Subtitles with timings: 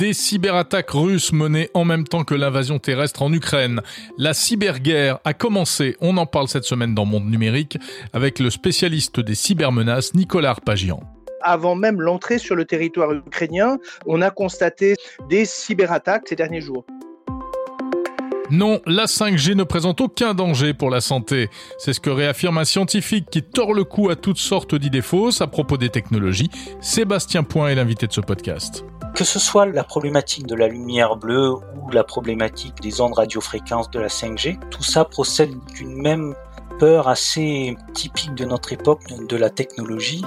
[0.00, 3.82] Des cyberattaques russes menées en même temps que l'invasion terrestre en Ukraine.
[4.16, 7.76] La cyberguerre a commencé, on en parle cette semaine dans Monde Numérique,
[8.14, 11.00] avec le spécialiste des cybermenaces Nicolas Arpagian
[11.42, 14.94] avant même l'entrée sur le territoire ukrainien, on a constaté
[15.30, 16.84] des cyberattaques ces derniers jours.
[18.50, 21.48] Non, la 5G ne présente aucun danger pour la santé.
[21.78, 25.40] C'est ce que réaffirme un scientifique qui tord le cou à toutes sortes d'idées fausses
[25.40, 26.50] à propos des technologies.
[26.82, 28.84] Sébastien Point est l'invité de ce podcast.
[29.20, 33.90] Que ce soit la problématique de la lumière bleue ou la problématique des ondes radiofréquences
[33.90, 36.34] de la 5G, tout ça procède d'une même
[36.78, 40.24] peur assez typique de notre époque de la technologie.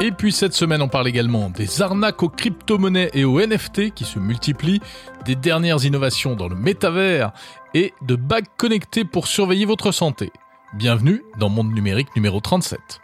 [0.00, 4.06] Et puis cette semaine, on parle également des arnaques aux crypto-monnaies et aux NFT qui
[4.06, 4.80] se multiplient,
[5.26, 7.32] des dernières innovations dans le métavers
[7.74, 10.32] et de bagues connectées pour surveiller votre santé.
[10.72, 13.02] Bienvenue dans Monde Numérique numéro 37.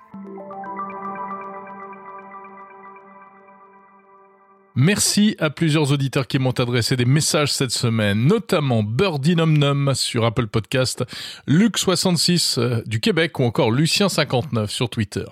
[4.81, 10.25] Merci à plusieurs auditeurs qui m'ont adressé des messages cette semaine, notamment Birdie Nom sur
[10.25, 11.05] Apple Podcast,
[11.49, 15.25] Luc66 euh, du Québec ou encore Lucien59 sur Twitter.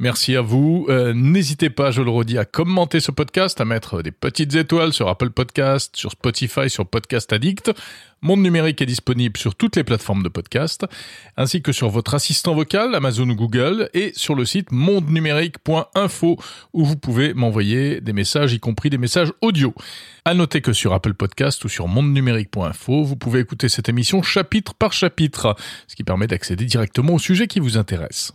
[0.00, 0.86] Merci à vous.
[0.88, 4.92] Euh, n'hésitez pas, je le redis, à commenter ce podcast, à mettre des petites étoiles
[4.92, 7.70] sur Apple Podcast, sur Spotify, sur Podcast Addict.
[8.20, 10.84] Monde Numérique est disponible sur toutes les plateformes de podcast,
[11.36, 16.38] ainsi que sur votre assistant vocal, Amazon ou Google, et sur le site mondenumérique.info,
[16.72, 19.72] où vous pouvez m'envoyer des messages, y compris des messages audio.
[20.24, 24.74] À noter que sur Apple Podcast ou sur mondenumérique.info, vous pouvez écouter cette émission chapitre
[24.74, 25.54] par chapitre,
[25.86, 28.32] ce qui permet d'accéder directement au sujet qui vous intéresse.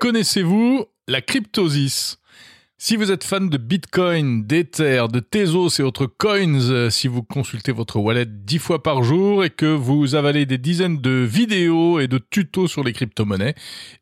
[0.00, 2.19] Connaissez-vous la cryptosis?
[2.82, 7.22] Si vous êtes fan de Bitcoin, d'Ether, de Tezos et autres coins, euh, si vous
[7.22, 12.00] consultez votre wallet dix fois par jour et que vous avalez des dizaines de vidéos
[12.00, 13.54] et de tutos sur les crypto-monnaies,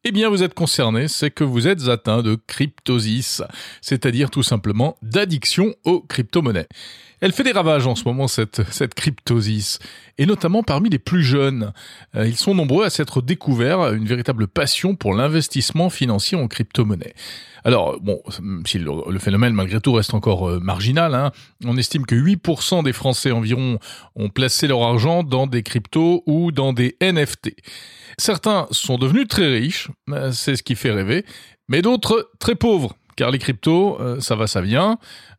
[0.04, 3.42] eh bien vous êtes concerné, c'est que vous êtes atteint de cryptosis,
[3.80, 6.68] c'est-à-dire tout simplement d'addiction aux crypto-monnaies.
[7.20, 9.80] Elle fait des ravages en ce moment, cette, cryptosis,
[10.18, 11.72] et notamment parmi les plus jeunes.
[12.14, 17.14] Euh, ils sont nombreux à s'être découverts une véritable passion pour l'investissement financier en crypto-monnaie.
[17.64, 18.22] Alors, bon,
[18.64, 21.32] si le, phénomène malgré tout reste encore euh, marginal, hein,
[21.64, 23.78] on estime que 8% des Français environ
[24.14, 27.56] ont placé leur argent dans des cryptos ou dans des NFT.
[28.16, 31.24] Certains sont devenus très riches, euh, c'est ce qui fait rêver,
[31.68, 34.96] mais d'autres très pauvres car les cryptos, ça va, ça vient.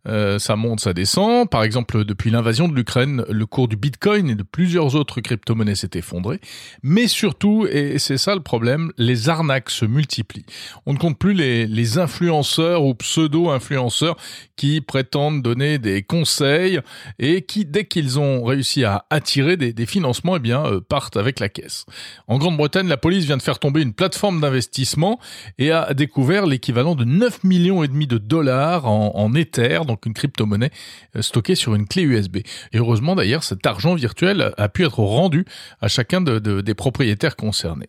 [0.10, 1.50] Euh, ça monte, ça descend.
[1.50, 5.76] Par exemple, depuis l'invasion de l'Ukraine, le cours du Bitcoin et de plusieurs autres crypto-monnaies
[5.76, 6.40] s'est effondré.
[6.82, 10.46] Mais surtout, et c'est ça le problème, les arnaques se multiplient.
[10.86, 14.16] On ne compte plus les, influenceurs ou pseudo-influenceurs
[14.56, 16.80] qui prétendent donner des conseils
[17.18, 21.40] et qui, dès qu'ils ont réussi à attirer des, financements, eh bien, euh, partent avec
[21.40, 21.86] la caisse.
[22.28, 25.20] En Grande-Bretagne, la police vient de faire tomber une plateforme d'investissement
[25.58, 30.14] et a découvert l'équivalent de 9 millions et demi de dollars en, en Ether, une
[30.14, 30.72] crypto-monnaie
[31.16, 32.38] euh, stockée sur une clé USB.
[32.72, 35.46] Et heureusement d'ailleurs, cet argent virtuel a pu être rendu
[35.82, 37.88] à chacun des propriétaires concernés.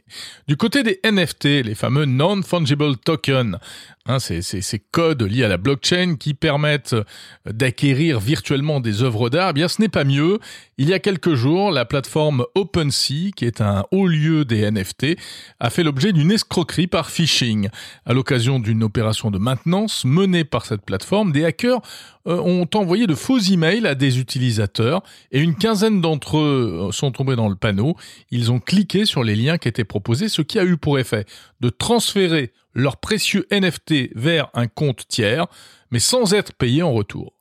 [0.49, 3.59] Du côté des NFT, les fameux non-fungible tokens,
[4.07, 6.97] Hein, ces, codes liés à la blockchain qui permettent
[7.45, 10.41] d'acquérir virtuellement des œuvres d'art, eh bien ce n'est pas mieux.
[10.79, 15.19] Il y a quelques jours, la plateforme OpenSea, qui est un haut lieu des NFT,
[15.61, 17.69] a fait l'objet d'une escroquerie par phishing.
[18.07, 21.81] À l'occasion d'une opération de maintenance menée par cette plateforme, des hackers euh,
[22.27, 25.03] ont envoyé de faux emails à des utilisateurs
[25.33, 27.97] et une quinzaine d'entre eux euh, sont tombés dans le panneau.
[28.31, 31.25] Ils ont cliqué sur les liens qui étaient proposés, ce qui a eu pour effet
[31.61, 35.47] de transférer leur précieux NFT vers un compte tiers,
[35.91, 37.33] mais sans être payés en retour.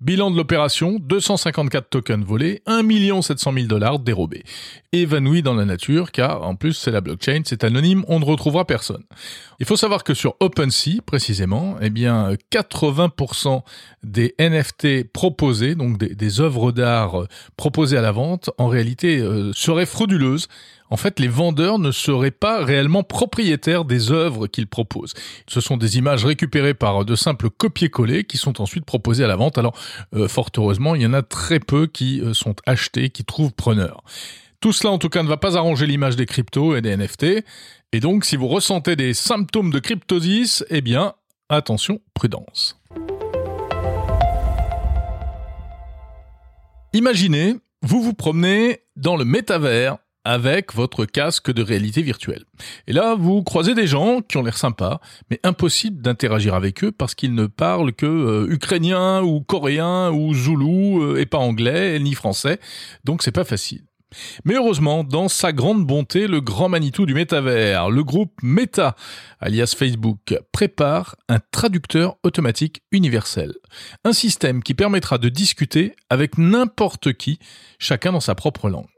[0.00, 4.44] Bilan de l'opération, 254 tokens volés, 1 700 000 dollars dérobés.
[4.92, 8.64] Évanoui dans la nature, car en plus c'est la blockchain, c'est anonyme, on ne retrouvera
[8.64, 9.04] personne.
[9.60, 13.62] Il faut savoir que sur OpenSea, précisément, eh bien, 80%
[14.02, 17.24] des NFT proposés, donc des, œuvres d'art
[17.56, 20.48] proposées à la vente, en réalité euh, seraient frauduleuses
[20.90, 25.14] en fait, les vendeurs ne seraient pas réellement propriétaires des œuvres qu'ils proposent.
[25.46, 29.36] Ce sont des images récupérées par de simples copier-coller qui sont ensuite proposées à la
[29.36, 29.58] vente.
[29.58, 29.76] Alors,
[30.14, 33.52] euh, fort heureusement, il y en a très peu qui euh, sont achetés, qui trouvent
[33.52, 34.02] preneurs.
[34.60, 37.44] Tout cela, en tout cas, ne va pas arranger l'image des cryptos et des NFT.
[37.92, 41.14] Et donc, si vous ressentez des symptômes de cryptosis, eh bien,
[41.48, 42.80] attention, prudence.
[46.92, 52.44] Imaginez, vous vous promenez dans le métavers avec votre casque de réalité virtuelle.
[52.86, 55.00] Et là, vous croisez des gens qui ont l'air sympas,
[55.30, 60.34] mais impossible d'interagir avec eux parce qu'ils ne parlent que euh, ukrainien ou coréen ou
[60.34, 62.58] zoulou euh, et pas anglais ni français.
[63.04, 63.82] Donc c'est pas facile.
[64.44, 68.96] Mais heureusement, dans sa grande bonté, le grand Manitou du métavers, le groupe Meta,
[69.40, 73.54] alias Facebook, prépare un traducteur automatique universel.
[74.04, 77.38] Un système qui permettra de discuter avec n'importe qui,
[77.78, 78.88] chacun dans sa propre langue.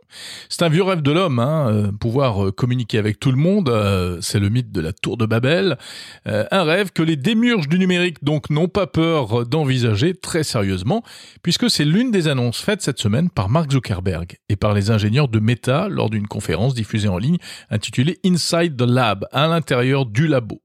[0.48, 3.68] C'est un vieux rêve de l'homme, hein, euh, pouvoir euh, communiquer avec tout le monde,
[3.68, 5.78] euh, c'est le mythe de la tour de Babel,
[6.26, 11.02] un rêve que les démurges du numérique donc n'ont pas peur d'envisager très sérieusement,
[11.42, 15.28] puisque c'est l'une des annonces faites cette semaine par Mark Zuckerberg et par les ingénieurs
[15.28, 17.38] de Meta lors d'une conférence diffusée en ligne
[17.70, 20.62] intitulée Inside the Lab, à l'intérieur du labo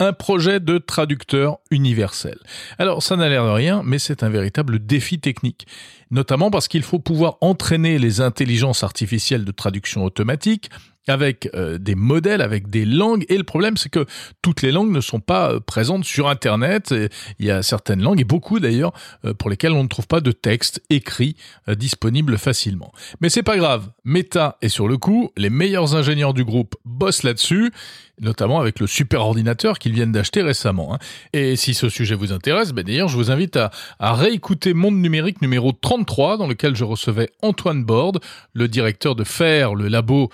[0.00, 2.38] un projet de traducteur universel.
[2.78, 5.66] Alors ça n'a l'air de rien, mais c'est un véritable défi technique,
[6.10, 10.70] notamment parce qu'il faut pouvoir entraîner les intelligences artificielles de traduction automatique
[11.08, 13.24] avec euh, des modèles, avec des langues.
[13.28, 14.06] Et le problème, c'est que
[14.42, 16.94] toutes les langues ne sont pas euh, présentes sur Internet.
[17.38, 18.92] il y a certaines langues, et beaucoup d'ailleurs,
[19.24, 21.36] euh, pour lesquelles on ne trouve pas de texte écrit
[21.68, 22.92] disponible facilement.
[23.20, 23.90] Mais c'est pas grave.
[24.04, 25.30] Meta est sur le coup.
[25.36, 27.72] Les meilleurs ingénieurs du groupe bossent là-dessus
[28.20, 30.94] notamment avec le super ordinateur qu'ils viennent d'acheter récemment.
[30.94, 30.98] Hein.
[31.32, 34.96] Et si ce sujet vous intéresse, ben d'ailleurs, je vous invite à, à, réécouter Monde
[34.96, 38.20] Numérique numéro 33, dans lequel je recevais Antoine Borde,
[38.52, 40.30] le directeur de FAIR, le labo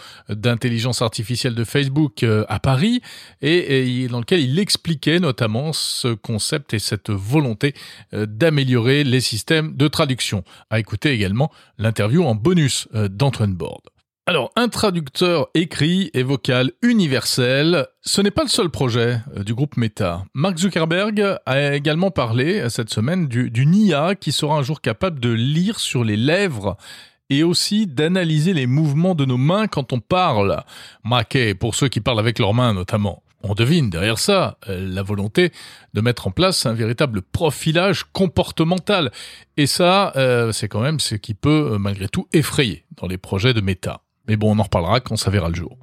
[0.57, 3.03] d'intelligence artificielle de Facebook euh, à Paris,
[3.43, 7.75] et, dans lequel il expliquait notamment ce concept et cette volonté
[8.15, 10.45] euh, d'améliorer les systèmes de traduction.
[10.71, 13.85] À écouter également l'interview en bonus euh, d'Antoine Borde.
[14.29, 19.77] Alors, un traducteur écrit et vocal universel, ce n'est pas le seul projet du groupe
[19.77, 20.25] Meta.
[20.35, 25.21] Mark Zuckerberg a également parlé cette semaine du, du NIA qui sera un jour capable
[25.21, 26.77] de lire sur les lèvres
[27.31, 30.63] et aussi d'analyser les mouvements de nos mains quand on parle.
[31.05, 33.23] Maquet, pour ceux qui parlent avec leurs mains notamment.
[33.43, 35.53] On devine derrière ça euh, la volonté
[35.95, 39.13] de mettre en place un véritable profilage comportemental.
[39.57, 40.13] Et ça,
[40.53, 44.03] c'est quand même ce qui peut malgré tout effrayer dans les projets de Meta.
[44.29, 45.77] Mais bon, on en reparlera quand ça verra le jour.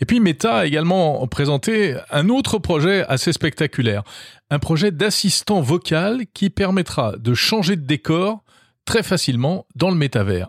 [0.00, 4.02] Et puis Meta a également présenté un autre projet assez spectaculaire.
[4.50, 8.42] Un projet d'assistant vocal qui permettra de changer de décor
[8.88, 10.48] très facilement dans le métavers.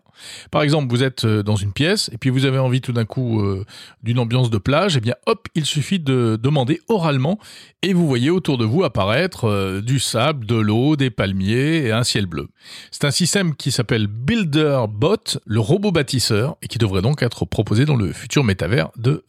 [0.50, 3.04] Par exemple, vous êtes euh, dans une pièce et puis vous avez envie tout d'un
[3.04, 3.66] coup euh,
[4.02, 7.38] d'une ambiance de plage, et eh bien hop, il suffit de demander oralement
[7.82, 11.92] et vous voyez autour de vous apparaître euh, du sable, de l'eau, des palmiers et
[11.92, 12.48] un ciel bleu.
[12.92, 17.44] C'est un système qui s'appelle Builder Bot, le robot bâtisseur, et qui devrait donc être
[17.44, 19.26] proposé dans le futur métavers de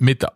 [0.00, 0.34] Meta.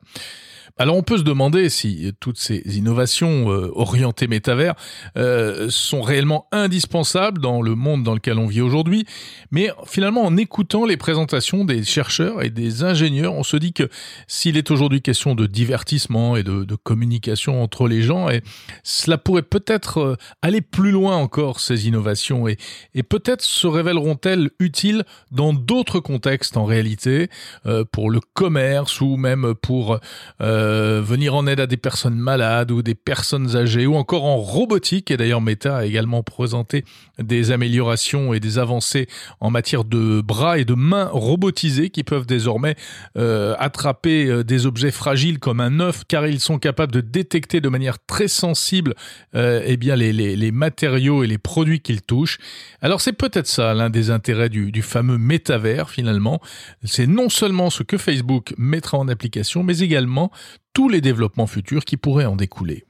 [0.77, 4.75] Alors on peut se demander si toutes ces innovations euh, orientées métavers
[5.17, 9.07] euh, sont réellement indispensables dans le monde dans lequel on vit aujourd'hui,
[9.53, 13.89] mais finalement en écoutant les présentations des chercheurs et des ingénieurs, on se dit que
[14.27, 18.27] s'il est aujourd'hui question de divertissement et de, communication entre les gens,
[18.83, 22.57] cela pourrait peut-être euh, aller plus loin encore ces innovations et,
[23.09, 27.29] peut-être se révéleront-elles utiles dans d'autres contextes en réalité,
[27.93, 30.01] pour le commerce ou même pour
[30.65, 34.37] euh, venir en aide à des personnes malades ou des personnes âgées ou encore en
[34.37, 35.11] robotique.
[35.11, 36.85] Et d'ailleurs, Meta a également présenté
[37.19, 39.07] des améliorations et des avancées
[39.41, 42.77] en matière de bras et de mains robotisés qui peuvent désormais
[43.19, 47.61] euh, attraper euh, des objets fragiles comme un œuf car ils sont capables de détecter
[47.61, 48.95] de manière très sensible
[49.35, 52.39] eh bien les, matériaux et les produits qu'ils touchent.
[52.81, 56.41] Alors c'est peut-être ça l'un des intérêts du, du fameux métavers finalement.
[56.85, 60.31] C'est non seulement ce que Facebook mettra en application mais également
[60.73, 62.85] tous les développements futurs qui pourraient en découler.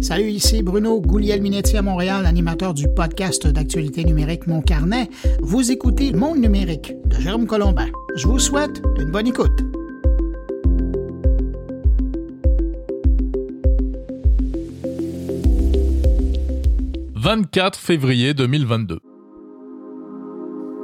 [0.00, 5.08] Salut, ici Bruno Gouliel-Minetti à Montréal, animateur du podcast d'actualité numérique Mon Carnet.
[5.40, 7.88] Vous écoutez Monde numérique de Jérôme Colombin.
[8.14, 9.64] Je vous souhaite une bonne écoute.
[17.16, 19.05] «24 février 2022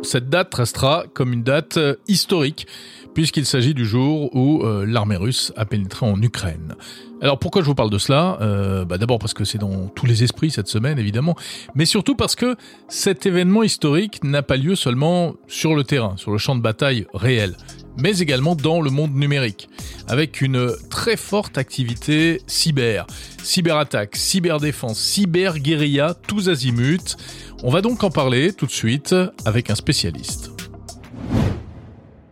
[0.03, 2.67] cette date restera comme une date euh, historique,
[3.15, 6.75] puisqu'il s'agit du jour où euh, l'armée russe a pénétré en Ukraine.
[7.21, 8.39] Alors pourquoi je vous parle de cela?
[8.41, 11.37] Euh, bah D'abord parce que c'est dans tous les esprits cette semaine, évidemment,
[11.75, 12.57] mais surtout parce que
[12.89, 17.07] cet événement historique n'a pas lieu seulement sur le terrain, sur le champ de bataille
[17.15, 17.57] réel,
[17.99, 19.69] mais également dans le monde numérique,
[20.09, 23.07] avec une très forte activité cyber,
[23.43, 27.17] cyberattaque, cyberdéfense, cyberguérilla, tous azimuts.
[27.63, 30.52] On va donc en parler tout de suite avec un spécialiste.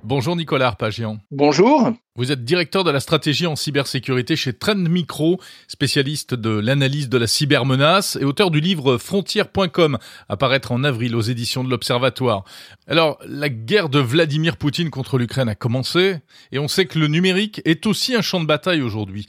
[0.03, 1.19] Bonjour Nicolas Arpagian.
[1.31, 1.93] Bonjour.
[2.17, 5.39] Vous êtes directeur de la stratégie en cybersécurité chez Trend Micro,
[5.69, 9.99] spécialiste de l'analyse de la cybermenace et auteur du livre frontière.com,
[10.31, 12.45] apparaître en avril aux éditions de l'Observatoire.
[12.87, 16.17] Alors, la guerre de Vladimir Poutine contre l'Ukraine a commencé
[16.51, 19.27] et on sait que le numérique est aussi un champ de bataille aujourd'hui.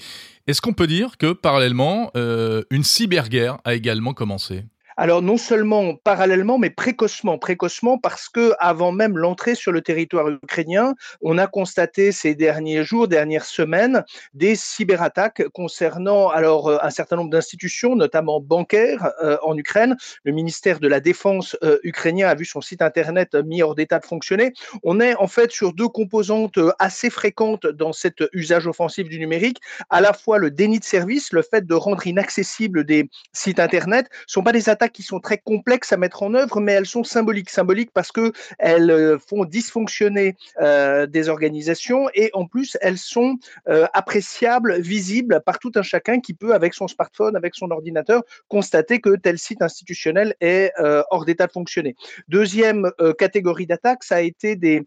[0.47, 4.63] Est-ce qu'on peut dire que parallèlement, euh, une cyberguerre a également commencé?
[5.01, 10.29] Alors non seulement parallèlement, mais précocement, précocement parce que avant même l'entrée sur le territoire
[10.29, 14.03] ukrainien, on a constaté ces derniers jours, dernières semaines,
[14.35, 19.97] des cyberattaques concernant alors euh, un certain nombre d'institutions, notamment bancaires euh, en Ukraine.
[20.23, 23.97] Le ministère de la Défense euh, ukrainien a vu son site internet mis hors d'état
[23.97, 24.53] de fonctionner.
[24.83, 29.61] On est en fait sur deux composantes assez fréquentes dans cet usage offensif du numérique,
[29.89, 34.05] à la fois le déni de service, le fait de rendre inaccessibles des sites internet,
[34.27, 37.03] sont pas des attaques qui sont très complexes à mettre en œuvre, mais elles sont
[37.03, 37.49] symboliques.
[37.49, 43.37] Symboliques parce que elles euh, font dysfonctionner euh, des organisations et en plus elles sont
[43.67, 48.23] euh, appréciables, visibles par tout un chacun qui peut, avec son smartphone, avec son ordinateur,
[48.47, 50.71] constater que tel site institutionnel est
[51.09, 51.95] hors d'état de fonctionner.
[52.27, 54.83] Deuxième catégorie d'attaques, ça a été des,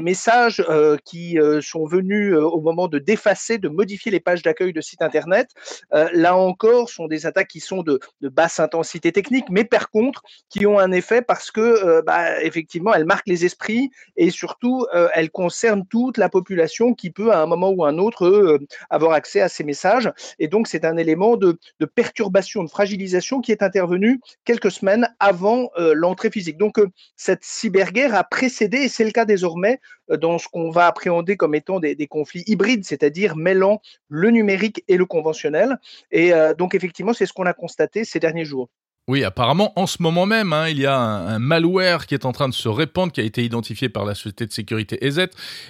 [0.00, 0.64] messages
[1.04, 5.48] qui sont venus au moment de défacer, de modifier les pages d'accueil de sites internet.
[5.90, 10.66] là encore, sont des attaques qui sont de basse intensité techniques, mais par contre, qui
[10.66, 15.08] ont un effet parce que, euh, bah, effectivement, elles marquent les esprits et surtout, euh,
[15.14, 18.58] elles concernent toute la population qui peut, à un moment ou un autre, euh,
[18.90, 20.10] avoir accès à ces messages.
[20.40, 21.58] Et donc, c'est un élément de,
[21.94, 26.56] perturbation, de fragilisation qui est intervenu quelques semaines avant l'entrée physique.
[26.56, 26.80] Donc,
[27.16, 31.54] cette cyberguerre a précédé, et c'est le cas désormais, dans ce qu'on va appréhender comme
[31.54, 35.78] étant des conflits hybrides, c'est-à-dire mêlant le numérique et le conventionnel.
[36.10, 38.68] Et donc, effectivement, c'est ce qu'on a constaté ces derniers jours.
[39.08, 42.30] Oui, apparemment, en ce moment même, hein, il y a un, malware qui est en
[42.30, 45.26] train de se répandre, qui a été identifié par la société de sécurité EZ,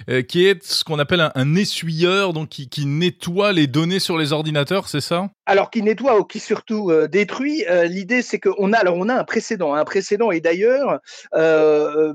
[0.07, 4.33] euh, qui est ce qu'on appelle un, essuyeur, donc qui, nettoie les données sur les
[4.33, 5.31] ordinateurs, c'est ça?
[5.47, 7.65] Alors, qui nettoie ou qui surtout euh, détruit.
[7.67, 10.99] Euh, l'idée, c'est qu'on a, alors, on a un précédent, un précédent, et d'ailleurs,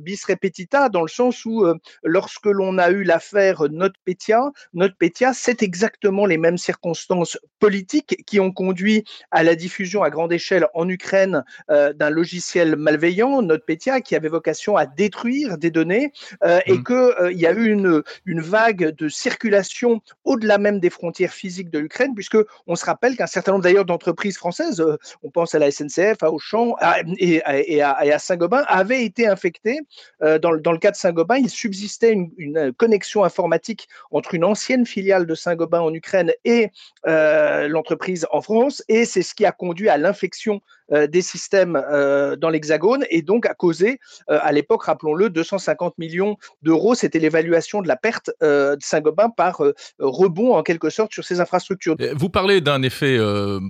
[0.00, 1.66] bis repetita, dans le sens où,
[2.04, 8.52] lorsque l'on a eu l'affaire NotPetya, NotPetya, c'est exactement les mêmes circonstances politiques qui ont
[8.52, 14.16] conduit à la diffusion à grande échelle en Ukraine euh, d'un logiciel malveillant, NotPetya, qui
[14.16, 16.12] avait vocation à détruire des données
[16.44, 16.84] euh, et mmh.
[16.84, 21.70] qu'il euh, y a eu une, une vague de circulation au-delà même des frontières physiques
[21.70, 24.84] de l'Ukraine, puisque on se rappelle qu'un certain nombre d'ailleurs d'entreprises françaises,
[25.22, 26.74] on pense à la SNCF, à Auchan
[27.18, 29.80] et, à, Saint-Gobain, avaient été infectées.
[30.20, 34.86] Dans, dans, le cas de Saint-Gobain, il subsistait une, une, connexion informatique entre une ancienne
[34.86, 36.70] filiale de Saint-Gobain en Ukraine et
[37.04, 42.50] l'entreprise en France, et c'est ce qui a conduit à l'infection des systèmes euh, dans
[42.50, 46.94] l'Hexagone et donc a causé, euh, à l'époque, rappelons-le, 250 millions d'euros.
[46.94, 49.62] C'était l'évaluation de la perte de Saint-Gobain par
[49.98, 51.96] rebond, en quelque sorte, sur ces infrastructures.
[52.14, 53.18] Vous parlez d'un effet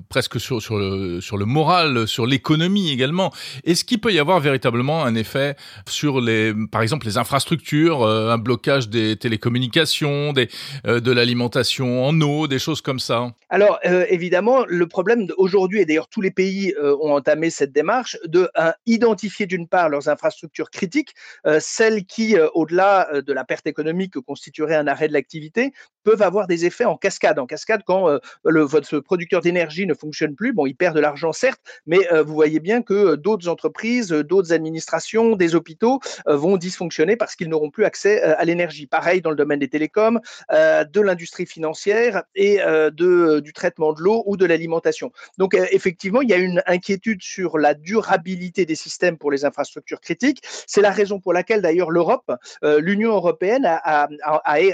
[0.09, 3.33] presque sur, sur, le, sur le moral, sur l'économie également.
[3.65, 5.57] Est-ce qu'il peut y avoir véritablement un effet
[5.89, 10.49] sur, les, par exemple, les infrastructures, un blocage des télécommunications, des,
[10.85, 13.33] de l'alimentation en eau, des choses comme ça?
[13.51, 18.51] Alors, évidemment, le problème aujourd'hui, et d'ailleurs tous les pays ont entamé cette démarche de
[18.87, 21.15] identifier d'une part leurs infrastructures critiques,
[21.47, 25.13] euh, celles qui, euh, au-delà euh, de la perte économique que constituerait un arrêt de
[25.13, 25.73] l'activité,
[26.09, 27.39] peuvent avoir des effets en cascade.
[27.39, 31.33] En cascade, quand le, votre producteur d'énergie ne fonctionne plus, bon, il perd de l'argent
[31.33, 37.37] certes, mais vous voyez bien que d'autres entreprises, d'autres administrations, des hôpitaux vont dysfonctionner parce
[37.37, 38.87] qu'ils n'auront plus accès à l'énergie.
[38.87, 44.23] Pareil dans le domaine des télécoms, de l'industrie financière et de, du traitement de l'eau
[44.27, 45.13] ou de l'alimentation.
[45.37, 50.01] Donc effectivement, il y a une inquiétude sur la durabilité des systèmes pour les infrastructures
[50.01, 50.43] critiques.
[50.67, 52.33] C'est la raison pour laquelle d'ailleurs l'Europe,
[52.65, 54.09] euh, l'Union européenne a,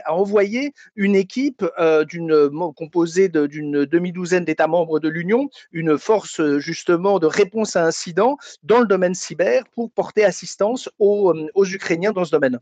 [0.06, 7.18] envoyé une équipe euh, d'une composée d'une demi-douzaine d'États membres de l'Union, une force justement
[7.18, 12.24] de réponse à incidents dans le domaine cyber pour porter assistance aux, aux Ukrainiens dans
[12.24, 12.58] ce domaine.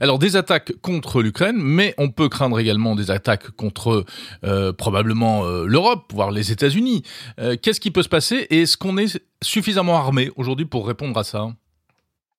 [0.00, 4.04] Alors des attaques contre l'Ukraine, mais on peut craindre également des attaques contre
[4.44, 7.02] euh, probablement euh, l'Europe, voire les États-Unis.
[7.40, 11.18] Euh, qu'est-ce qui peut se passer et est-ce qu'on est suffisamment armé aujourd'hui pour répondre
[11.18, 11.48] à ça?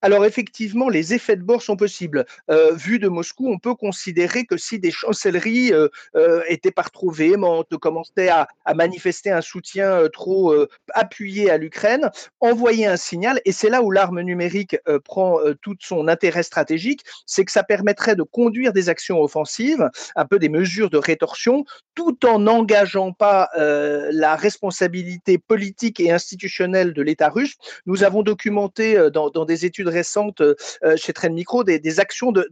[0.01, 2.25] Alors effectivement, les effets de bord sont possibles.
[2.51, 6.91] Euh, vu de Moscou, on peut considérer que si des chancelleries euh, euh, étaient par
[6.91, 10.53] trop véhémentes, commençaient à, manifester un soutien trop
[10.93, 12.11] appuyé à l'Ukraine,
[12.41, 17.43] envoyer un signal, et c'est là où l'arme numérique prend tout son intérêt stratégique, c'est
[17.45, 22.23] que ça permettrait de conduire des actions offensives, un peu des mesures de rétorsion, tout
[22.25, 27.55] en n'engageant pas la responsabilité politique et institutionnelle de l'État russe.
[27.85, 32.49] Nous avons documenté dans, dans des études récentes euh, chez Trend Micro des, actions de,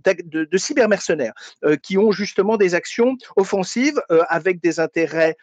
[0.54, 1.34] de, cybermercenaires
[1.64, 5.36] euh, qui ont justement des actions offensives euh, avec des intérêts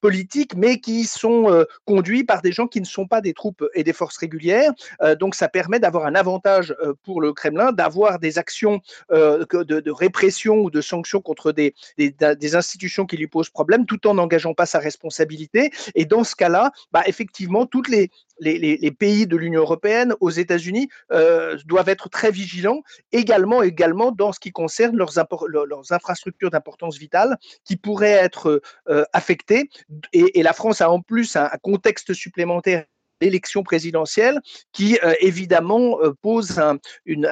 [0.00, 3.84] politiques, mais qui sont conduits par des gens qui ne sont pas des troupes et
[3.84, 4.72] des forces régulières.
[5.18, 6.74] donc ça permet d'avoir un avantage
[7.04, 12.10] pour le Kremlin, d'avoir des actions de, répression ou de sanctions contre des, des,
[12.44, 15.70] des, institutions qui lui posent problème, tout en n'engageant pas sa responsabilité.
[15.94, 20.88] Et dans ce cas-là, bah, effectivement, toutes les les, pays de l'Union européenne, aux États-Unis,
[21.12, 22.82] euh, doivent être très vigilants
[23.12, 29.68] également, également dans ce qui concerne leurs, infrastructures d'importance vitale qui pourraient être euh, affectées.
[30.12, 32.84] Et, la France a en plus un, contexte supplémentaire
[33.20, 34.40] l'élection présidentielle
[34.72, 36.78] qui évidemment pose un,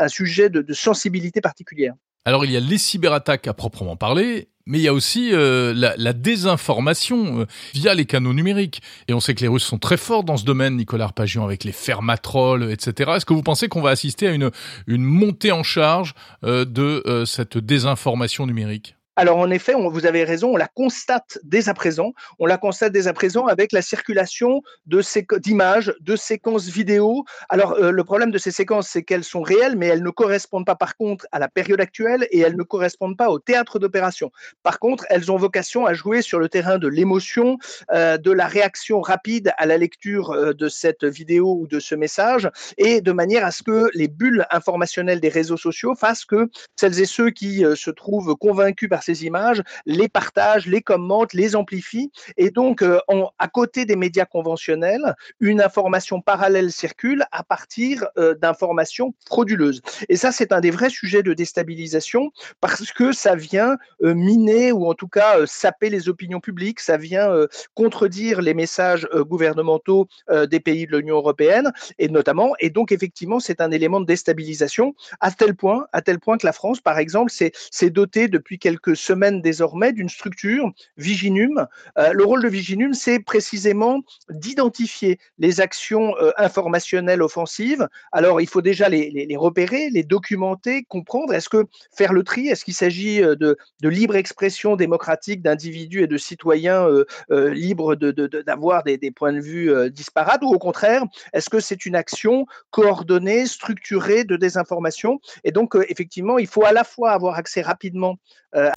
[0.09, 1.95] sujet de sensibilité particulière.
[2.25, 5.73] Alors il y a les cyberattaques à proprement parler, mais il y a aussi euh,
[5.75, 8.83] la, désinformation euh, via les canaux numériques.
[9.09, 11.65] Et on sait que les Russes sont très forts dans ce domaine, Nicolas Arpagian, avec
[11.65, 13.13] les fermatrolls, etc.
[13.17, 14.51] Est-ce que vous pensez qu'on va assister à une,
[14.89, 18.98] montée en charge euh, de cette désinformation numérique?
[19.19, 22.13] Alors en effet, vous avez raison, on la constate dès à présent.
[22.39, 27.25] On la constate dès à présent avec la circulation d'images, de séquences vidéo.
[27.49, 30.65] Alors euh, le problème de ces séquences, c'est qu'elles sont réelles, mais elles ne correspondent
[30.65, 34.31] pas par contre à la période actuelle et elles ne correspondent pas au théâtre d'opération.
[34.63, 37.59] Par contre, elles ont vocation à jouer sur le terrain de l'émotion,
[37.91, 41.97] euh, de la réaction rapide à la lecture euh, de cette vidéo ou de ce
[41.97, 46.49] message, et de manière à ce que les bulles informationnelles des réseaux sociaux fassent que
[46.77, 51.57] celles et ceux qui se trouvent convaincus par ces images, les partagent, les commentent, les
[51.57, 52.11] amplifient.
[52.37, 52.99] Et donc, euh,
[53.39, 59.81] à côté des médias conventionnels, une information parallèle circule à partir euh, d'informations frauduleuses.
[60.11, 64.73] Et ça, c'est un des vrais sujets de déstabilisation parce que ça vient euh, miner
[64.73, 67.29] ou en tout cas saper les opinions publiques, ça vient
[67.75, 70.07] contredire les messages gouvernementaux
[70.51, 72.53] des pays de l'Union européenne et notamment.
[72.61, 76.47] Et donc, effectivement, c'est un élément de déstabilisation à tel point, à tel point que
[76.47, 81.67] la France, par exemple, s'est dotée depuis quelques semaine désormais d'une structure, Viginum.
[81.99, 84.01] Euh, le rôle de Viginum, c'est précisément
[84.31, 87.89] d'identifier les actions euh, informationnelles offensives.
[88.13, 91.33] Alors, il faut déjà les, repérer, les documenter, comprendre.
[91.33, 91.65] Est-ce que
[91.97, 96.87] faire le tri, est-ce qu'il s'agit euh, de, libre expression démocratique d'individus et de citoyens
[97.31, 101.97] libres d'avoir de, des, points de vue disparates ou au contraire, est-ce que c'est une
[101.97, 105.21] action coordonnée, structurée de désinformation?
[105.45, 108.19] Et donc, effectivement, il faut à la fois avoir accès rapidement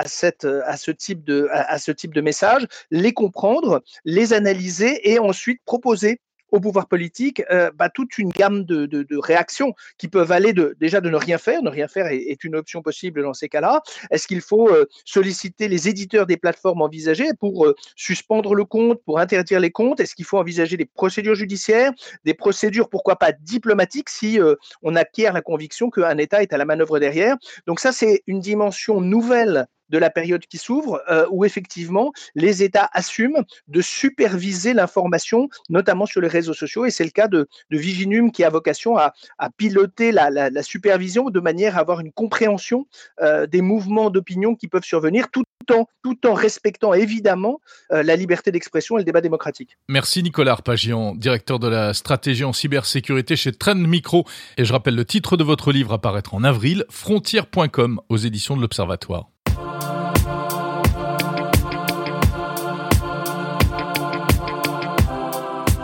[0.01, 5.09] à euh, à, ce type de, à, ce type de message, les comprendre, les analyser
[5.09, 6.19] et ensuite proposer
[6.51, 10.99] au pouvoir politique euh, bah, toute une gamme de, réactions qui peuvent aller de, déjà
[10.99, 11.61] de ne rien faire.
[11.63, 13.81] Ne rien faire est, une option possible dans ces cas-là.
[14.09, 19.19] Est-ce qu'il faut euh, solliciter les éditeurs des plateformes envisagées pour suspendre le compte, pour
[19.19, 20.01] interdire les comptes?
[20.01, 21.93] Est-ce qu'il faut envisager des procédures judiciaires,
[22.25, 24.39] des procédures, pourquoi pas diplomatiques, si
[24.81, 27.37] on acquiert la conviction qu'un État est à la manœuvre derrière?
[27.65, 32.63] Donc ça, c'est une dimension nouvelle de la période qui s'ouvre, euh, où effectivement les
[32.63, 36.85] États assument de superviser l'information, notamment sur les réseaux sociaux.
[36.85, 39.13] Et c'est le cas de, Viginum qui a vocation à,
[39.57, 42.85] piloter la, supervision de manière à avoir une compréhension
[43.21, 47.59] euh, des mouvements d'opinion qui peuvent survenir, tout en, respectant évidemment
[47.91, 49.77] euh, la liberté d'expression et le débat démocratique.
[49.87, 54.25] Merci Nicolas Arpagian, directeur de la stratégie en cybersécurité chez Trend Micro.
[54.57, 58.61] Et je rappelle le titre de votre livre apparaître en avril, frontière.com aux éditions de
[58.61, 59.29] l'Observatoire.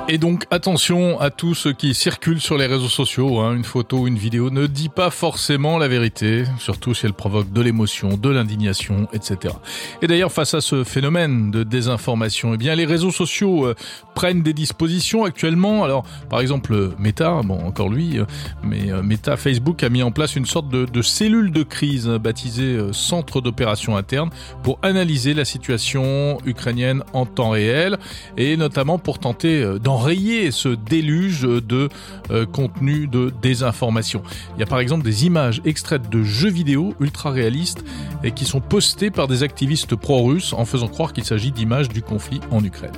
[0.10, 3.40] Et donc attention à tout ce qui circule sur les réseaux sociaux.
[3.40, 3.56] Hein.
[3.56, 7.60] Une photo une vidéo ne dit pas forcément la vérité, surtout si elle provoque de
[7.60, 9.54] l'émotion, de l'indignation, etc.
[10.02, 13.76] Et d'ailleurs, face à ce phénomène de désinformation, eh bien les réseaux sociaux euh,
[14.16, 15.84] prennent des dispositions actuellement.
[15.84, 18.24] Alors, par exemple, Meta, bon encore lui, euh,
[18.64, 22.78] mais euh, Meta, Facebook a mis en place une sorte de, cellule de crise baptisée
[22.94, 24.30] Centre d'opération interne
[24.64, 27.98] pour analyser la situation ukrainienne en temps réel
[28.38, 31.90] et notamment pour tenter d'en enrayer ce déluge de
[32.30, 34.22] euh, contenu de désinformation.
[34.56, 37.84] Il y a par exemple des images extraites de jeux vidéo ultra réalistes
[38.24, 42.04] et qui sont postées par des activistes pro-russes en faisant croire qu'il s'agit d'images du
[42.04, 42.92] conflit en Ukraine.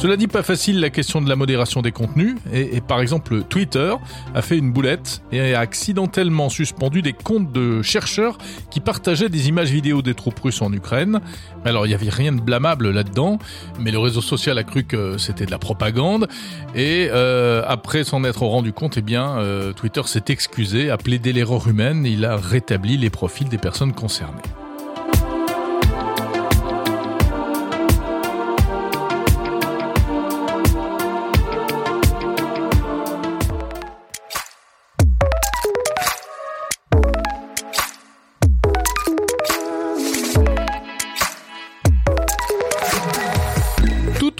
[0.00, 3.94] Cela dit pas facile la question de la modération des contenus et, par exemple Twitter
[4.34, 8.38] a fait une boulette et a accidentellement suspendu des comptes de chercheurs
[8.70, 11.20] qui partageaient des images vidéo des troupes russes en Ukraine.
[11.66, 13.38] Alors il n'y avait rien de blâmable là-dedans,
[13.78, 16.28] mais le réseau social a cru que c'était de la propagande
[16.74, 21.34] et euh, après s'en être rendu compte, eh bien euh, Twitter s'est excusé, a plaidé
[21.34, 24.40] l'erreur humaine, il a rétabli les profils des personnes concernées.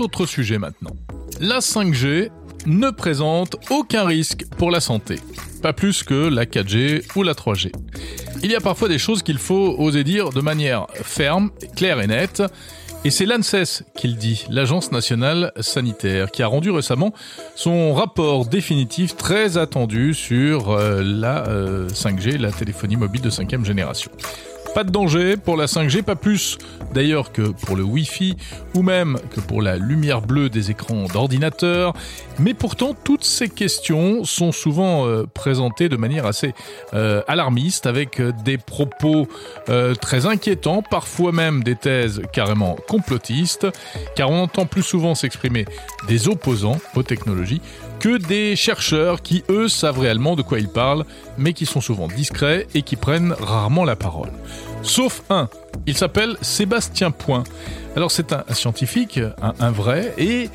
[0.01, 0.97] Autre sujet maintenant.
[1.41, 2.31] La 5G
[2.67, 5.17] ne présente aucun risque pour la santé,
[5.63, 7.73] pas plus que la 4G ou la 3G.
[8.43, 12.07] Il y a parfois des choses qu'il faut oser dire de manière ferme, claire et
[12.07, 12.43] nette.
[13.03, 17.15] Et c'est l'ANSES qui le dit, l'Agence nationale sanitaire, qui a rendu récemment
[17.55, 21.45] son rapport définitif très attendu sur euh, la
[21.89, 24.11] 5G, la téléphonie mobile de cinquième génération.
[24.75, 26.57] Pas de danger pour la 5G, pas plus
[26.95, 28.37] d'ailleurs que pour le Wi-Fi
[28.75, 31.93] ou même que pour la lumière bleue des écrans d'ordinateur.
[32.39, 36.55] Mais pourtant, toutes ces questions sont souvent euh, présentées de manière assez
[36.95, 39.29] euh, alarmiste avec euh, des propos
[40.01, 43.67] très inquiétants, parfois même des thèses carrément complotistes,
[44.17, 45.65] car on entend plus souvent s'exprimer
[46.09, 47.61] des opposants aux technologies
[48.01, 51.05] que des chercheurs qui, eux, savent réellement de quoi ils parlent,
[51.37, 54.31] mais qui sont souvent discrets et qui prennent rarement la parole.
[54.83, 55.49] Sauf un,
[55.87, 57.45] il s'appelle Sébastien Point.
[57.95, 60.49] Alors c'est un, scientifique, un, vrai, et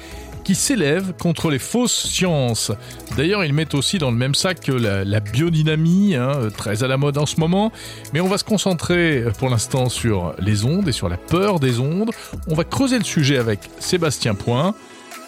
[0.44, 2.72] qui s'élève contre les fausses sciences.
[3.16, 6.98] D'ailleurs, il met aussi dans le même sac que la, biodynamie, hein, très à la
[6.98, 7.72] mode en ce moment.
[8.14, 11.80] Mais on va se concentrer pour l'instant sur les ondes et sur la peur des
[11.80, 12.10] ondes.
[12.48, 14.74] On va creuser le sujet avec Sébastien Point.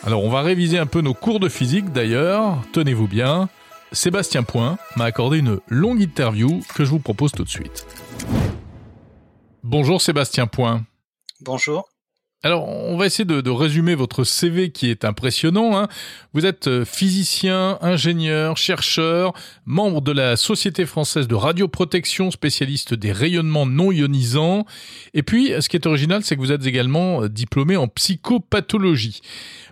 [0.08, 3.50] Alors on va réviser un peu nos cours de physique d'ailleurs, tenez-vous bien.
[3.91, 7.86] Sébastien Point m'a accordé une longue interview que je vous propose tout de suite.
[9.63, 10.86] Bonjour Sébastien Point.
[11.41, 11.89] Bonjour.
[12.43, 15.76] Alors, on va essayer de, résumer votre CV qui est impressionnant.
[15.76, 15.88] Hein.
[16.34, 19.34] Vous êtes euh, physicien, ingénieur, chercheur,
[19.65, 24.65] membre de la Société française de radioprotection, spécialiste des rayonnements non ionisants.
[25.15, 29.21] Et puis, ce qui est original, c'est que vous êtes également euh, diplômé en psychopathologie.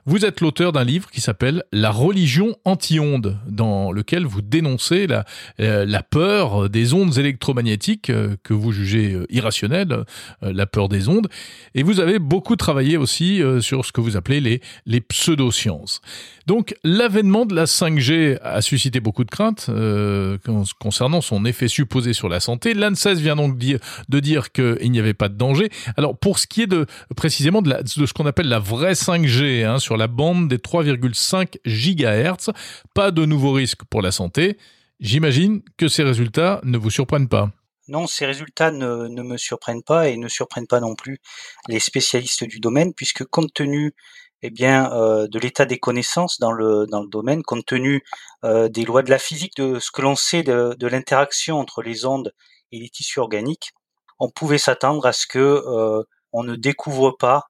[0.07, 5.25] Vous êtes l'auteur d'un livre qui s'appelle La religion anti-ondes, dans lequel vous dénoncez la,
[5.59, 10.05] euh, peur des ondes électromagnétiques euh, que vous jugez euh, irrationnelles,
[10.43, 11.27] la peur des ondes.
[11.73, 16.01] Et vous avez beaucoup travaillé aussi sur ce que vous appelez les, les pseudosciences.
[16.47, 20.37] Donc l'avènement de la 5G a suscité beaucoup de craintes euh,
[20.79, 22.73] concernant son effet supposé sur la santé.
[22.73, 25.69] L'ANSES vient donc de dire qu'il n'y avait pas de danger.
[25.97, 26.69] Alors pour ce qui est
[27.15, 31.57] précisément de, de ce qu'on appelle la vraie 5G hein, sur la bande des 3,5
[31.65, 32.51] GHz,
[32.93, 34.57] pas de nouveaux risques pour la santé.
[34.99, 37.51] J'imagine que ces résultats ne vous surprennent pas.
[37.87, 41.19] Non, ces résultats ne, me surprennent pas et ne surprennent pas non plus
[41.67, 43.93] les spécialistes du domaine, puisque compte tenu
[44.41, 48.03] eh bien, euh, de l'état des connaissances dans le, dans le domaine, compte tenu
[48.43, 52.05] euh, des lois de la physique, de ce que l'on sait de, l'interaction entre les
[52.05, 52.33] ondes
[52.71, 53.71] et les tissus organiques,
[54.19, 57.47] on pouvait s'attendre à ce que euh, on ne découvre pas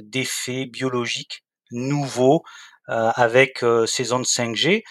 [0.00, 2.42] d'effets biologiques nouveaux
[2.86, 4.82] avec ces ondes 5G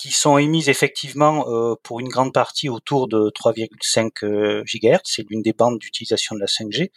[0.00, 1.44] qui sont émises effectivement
[1.82, 6.46] pour une grande partie autour de 3,5 GHz, c'est l'une des bandes d'utilisation de la
[6.46, 6.90] 5G,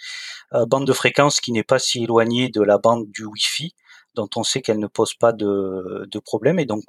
[0.68, 3.74] bande de fréquence qui n'est pas si éloignée de la bande du Wi-Fi,
[4.16, 6.82] dont on sait qu'elle ne pose pas de, de problème et dont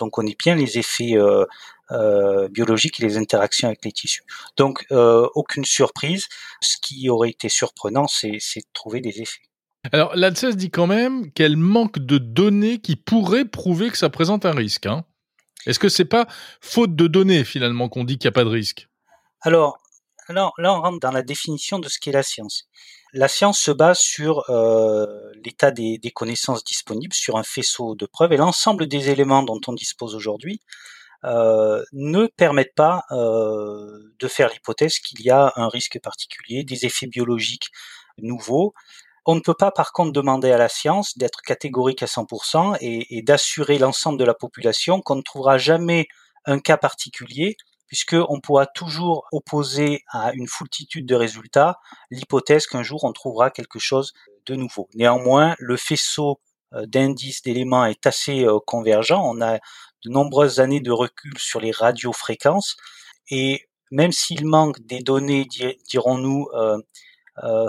[0.00, 1.44] on connaît bien les effets euh,
[1.90, 4.22] euh, biologiques et les interactions avec les tissus.
[4.56, 6.28] Donc euh, aucune surprise.
[6.60, 9.42] Ce qui aurait été surprenant, c'est de trouver des effets.
[9.92, 14.44] Alors l'ANSES dit quand même qu'elle manque de données qui pourraient prouver que ça présente
[14.44, 14.86] un risque.
[14.86, 15.04] Hein.
[15.66, 16.26] Est-ce que c'est pas
[16.60, 18.88] faute de données finalement qu'on dit qu'il n'y a pas de risque?
[19.42, 19.78] Alors,
[20.28, 22.68] là on rentre dans la définition de ce qu'est la science.
[23.12, 25.06] La science se base sur euh,
[25.44, 29.72] l'état des, connaissances disponibles, sur un faisceau de preuves, et l'ensemble des éléments dont on
[29.72, 30.60] dispose aujourd'hui
[31.24, 36.86] euh, ne permettent pas euh, de faire l'hypothèse qu'il y a un risque particulier, des
[36.86, 37.70] effets biologiques
[38.18, 38.74] nouveaux.
[39.26, 43.22] On ne peut pas par contre demander à la science d'être catégorique à 100% et,
[43.22, 46.06] d'assurer l'ensemble de la population qu'on ne trouvera jamais
[46.46, 47.56] un cas particulier
[47.86, 51.78] puisqu'on pourra toujours opposer à une foultitude de résultats
[52.10, 54.12] l'hypothèse qu'un jour on trouvera quelque chose
[54.46, 54.88] de nouveau.
[54.94, 56.40] Néanmoins, le faisceau
[56.74, 59.20] euh, d'indices, d'éléments est assez euh, convergent.
[59.22, 59.58] On a
[60.04, 62.76] de nombreuses années de recul sur les radiofréquences
[63.28, 65.46] et même s'il manque des données,
[65.88, 66.78] dirons-nous, euh,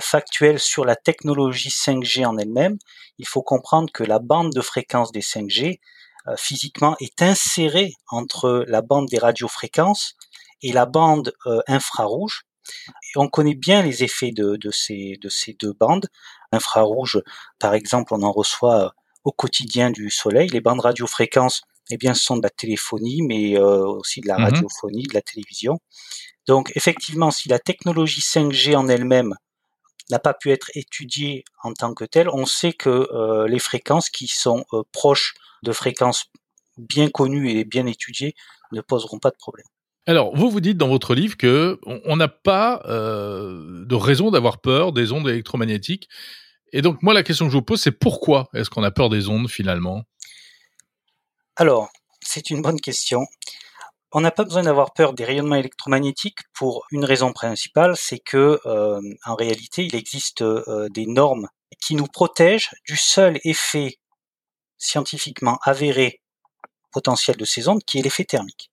[0.02, 2.78] factuelles sur la technologie 5G en elle-même,
[3.17, 5.80] il faut comprendre que la bande de fréquence des 5G
[6.28, 10.15] euh, physiquement est inséré entre la bande des radiofréquences
[10.62, 12.43] et la bande euh, infrarouge.
[12.67, 16.08] Et on connaît bien les effets de, de, ces, de ces deux bandes.
[16.52, 17.21] Infrarouge,
[17.60, 18.89] par exemple, on en reçoit euh,
[19.24, 20.47] au quotidien du Soleil.
[20.50, 24.43] Les bandes radiofréquences, eh bien, ce sont de la téléphonie, mais aussi de la mmh
[24.43, 25.80] radiophonie, de la télévision.
[26.47, 29.36] Donc, effectivement, si la technologie 5G en elle-même
[30.10, 34.28] n'a pas pu être étudiée en tant que telle, on sait que les fréquences qui
[34.28, 35.34] sont proches
[35.64, 36.26] de fréquences
[36.78, 38.36] bien connues et bien étudiées
[38.72, 39.66] ne poseront pas de problème.
[40.08, 44.60] Alors, vous vous dites dans votre livre que on n'a pas euh, de raison d'avoir
[44.60, 46.10] peur des ondes électromagnétiques.
[46.74, 49.10] Et donc, moi, la question que je vous pose, c'est pourquoi est-ce qu'on a peur
[49.10, 50.04] des ondes finalement?
[51.56, 51.90] Alors,
[52.22, 53.26] c'est une bonne question.
[54.13, 58.60] On n'a pas besoin d'avoir peur des rayonnements électromagnétiques pour une raison principale, c'est que
[58.65, 61.47] euh, en réalité, il existe euh, des normes
[61.80, 64.00] qui nous protège du seul effet
[64.78, 66.21] scientifiquement avéré
[66.91, 68.69] potentiel de ces ondes, qui est l'effet thermique.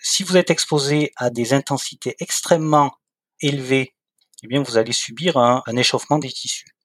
[0.00, 2.92] Si vous êtes exposé à des intensités extrêmement
[3.40, 3.96] élevées,
[4.44, 6.76] eh bien vous allez subir un, échauffement des tissus.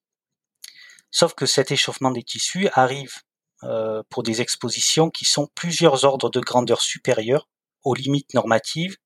[1.12, 3.18] Sauf que cet échauffement des tissus arrive
[3.62, 7.46] euh, pour des expositions qui sont plusieurs ordres de grandeur supérieurs
[7.84, 8.96] aux limites normatives,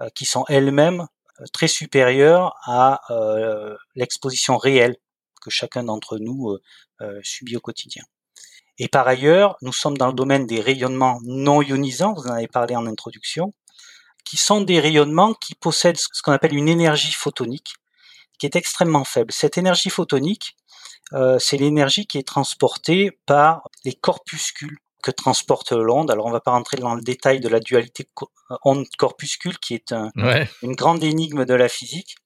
[0.00, 1.06] euh, qui sont elles-mêmes
[1.40, 3.00] euh, très supérieures à
[3.94, 4.96] l'exposition réelle
[5.40, 6.56] que chacun d'entre nous
[7.24, 8.04] subit au quotidien.
[8.78, 12.48] Et par ailleurs, nous sommes dans le domaine des rayonnements non ionisants, vous en avez
[12.48, 13.52] parlé en introduction,
[14.24, 17.74] qui sont des rayonnements qui possèdent ce qu'on appelle une énergie photonique,
[18.38, 19.32] qui est extrêmement faible.
[19.32, 20.56] Cette énergie photonique,
[21.12, 26.10] euh, c'est l'énergie qui est transportée par les corpuscules que transporte l'onde.
[26.10, 28.08] Alors on ne va pas rentrer dans le détail de la dualité
[28.64, 29.94] onde-corpuscule, qui est
[30.62, 32.16] une grande énigme de la physique.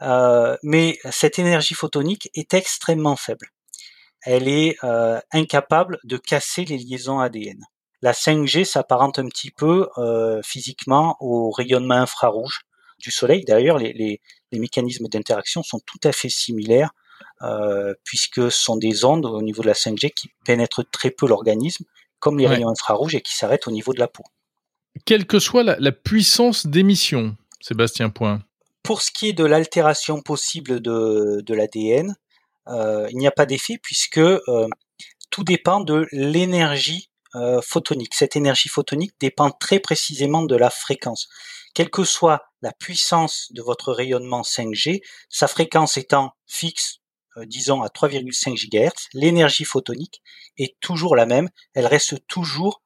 [0.00, 3.52] Euh, mais cette énergie photonique est extrêmement faible
[4.24, 7.64] elle est euh, incapable de casser les liaisons ADN.
[8.02, 12.62] La 5G s'apparente un petit peu euh, physiquement au rayonnement infrarouge
[12.98, 13.44] du Soleil.
[13.44, 16.90] D'ailleurs, les, les, les, mécanismes d'interaction sont tout à fait similaires
[17.42, 21.26] euh, puisque ce sont des ondes au niveau de la 5G qui pénètrent très peu
[21.26, 21.84] l'organisme,
[22.22, 24.22] comme les rayons infrarouges, et qui s'arrêtent au niveau de la peau.
[25.04, 28.42] Quelle que soit la, la puissance d'émission, Sébastien Point.
[28.84, 32.14] Pour ce qui est de l'altération possible de, de l'ADN,
[32.68, 34.68] euh, il n'y a pas d'effet puisque euh,
[35.30, 38.14] tout dépend de l'énergie euh, photonique.
[38.14, 41.28] Cette énergie photonique dépend très précisément de la fréquence.
[41.74, 46.98] Quelle que soit la puissance de votre rayonnement 5G, sa fréquence étant fixe,
[47.46, 50.22] disons à 3,5 GHz, l'énergie photonique
[50.58, 51.48] est toujours la même.
[51.74, 52.82] Elle reste toujours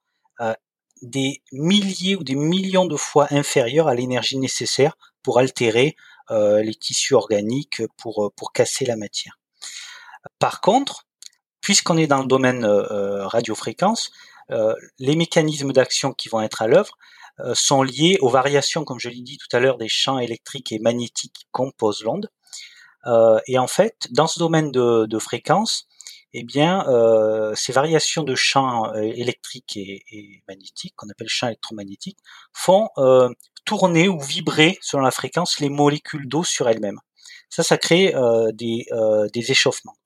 [1.02, 5.96] des milliers ou des millions de fois inférieure à l'énergie nécessaire pour altérer
[6.30, 9.38] les tissus organiques, pour, pour casser la matière.
[10.38, 11.06] Par contre,
[11.66, 14.12] puisqu'on est dans le domaine euh, euh, radiofréquence,
[14.52, 16.96] euh, les mécanismes d'action qui vont être à l'œuvre
[17.52, 20.78] sont liés aux variations, comme je l'ai dit tout à l'heure, des champs électriques et
[20.78, 22.30] magnétiques qui composent l'onde.
[23.46, 25.86] Et en fait, dans ce domaine de, fréquence,
[26.32, 26.84] eh bien,
[27.54, 32.18] ces variations de champs électriques et, magnétiques, qu'on appelle champs électromagnétiques,
[32.52, 32.88] font
[33.66, 37.00] tourner ou vibrer selon la fréquence les molécules d'eau sur elles-mêmes.
[37.50, 39.96] Ça, ça crée euh, des, euh, des échauffements.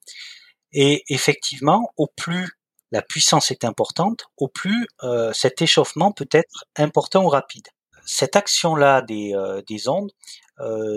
[0.73, 2.49] Et effectivement, au plus
[2.91, 7.67] la puissance est importante, au plus euh, cet échauffement peut être important ou rapide.
[8.05, 9.33] Cette action-là des,
[9.67, 10.11] des ondes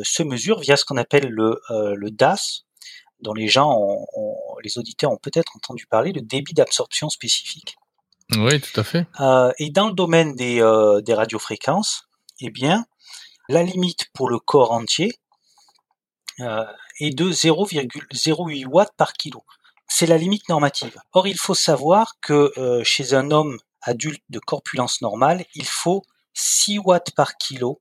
[0.03, 2.65] se mesure via ce qu'on appelle le, le DAS,
[3.21, 4.07] dont les gens, ont,
[4.63, 7.77] les auditeurs ont peut-être entendu parler, le débit d'absorption spécifique.
[8.37, 9.07] Oui, tout à fait.
[9.59, 10.57] et dans le domaine des,
[11.05, 12.09] des radiofréquences,
[12.41, 12.85] eh bien,
[13.49, 15.13] la limite pour le corps entier,
[16.41, 16.65] euh,
[17.01, 19.45] et de 0,08 watts par kilo.
[19.87, 20.97] C'est la limite normative.
[21.13, 26.03] Or, il faut savoir que euh, chez un homme adulte de corpulence normale, il faut
[26.33, 27.81] 6 watts par kilo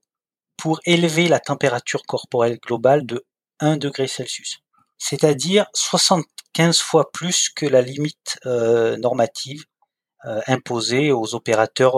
[0.56, 3.24] pour élever la température corporelle globale de
[3.60, 4.60] 1 degré Celsius.
[4.98, 9.64] C'est-à-dire 75 fois plus que la limite euh, normative
[10.46, 11.96] imposée aux opérateurs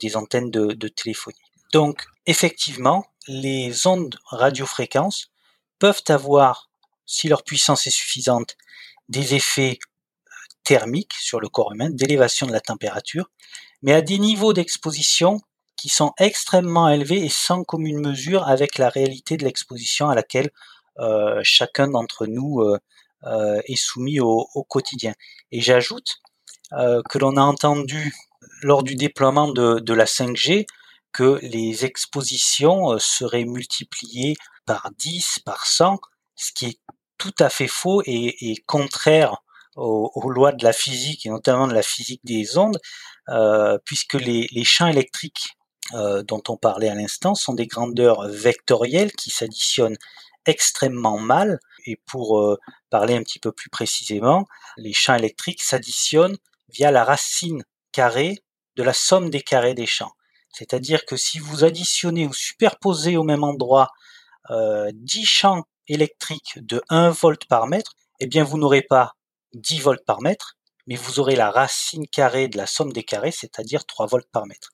[0.00, 1.38] des antennes de, de, téléphonie.
[1.72, 5.30] Donc, effectivement, les ondes radiofréquences
[5.78, 6.70] peuvent avoir,
[7.06, 8.56] si leur puissance est suffisante,
[9.08, 10.30] des effets euh,
[10.64, 13.30] thermiques sur le corps humain, d'élévation de la température,
[13.82, 15.40] mais à des niveaux d'exposition
[15.82, 20.50] qui sont extrêmement élevés et sans commune mesure avec la réalité de l'exposition à laquelle
[21.00, 25.12] euh, chacun d'entre nous euh, est soumis au, quotidien.
[25.50, 26.20] Et j'ajoute
[26.70, 28.14] que l'on a entendu
[28.62, 30.66] lors du déploiement de, la 5G
[31.12, 35.98] que les expositions seraient multipliées par 10, par 100,
[36.36, 36.78] ce qui est
[37.18, 39.42] tout à fait faux et, contraire
[39.74, 42.78] aux, lois de la physique et notamment de la physique des ondes,
[43.28, 45.56] euh, puisque les, champs électriques
[45.94, 49.98] euh, dont on parlait à l'instant sont des grandeurs vectorielles qui s'additionnent
[50.46, 51.58] extrêmement mal.
[51.86, 52.58] Et pour euh,
[52.90, 58.42] parler un petit peu plus précisément, les champs électriques s'additionnent via la racine carrée
[58.76, 60.12] de la somme des carrés des champs.
[60.52, 63.88] C'est-à-dire que si vous additionnez ou superposez au même endroit
[64.50, 69.12] euh, 10 champs électriques de 1 volt par mètre, eh bien vous n'aurez pas
[69.54, 73.32] 10 volts par mètre, mais vous aurez la racine carrée de la somme des carrés,
[73.32, 74.70] c'est-à-dire 3 volts par mètre.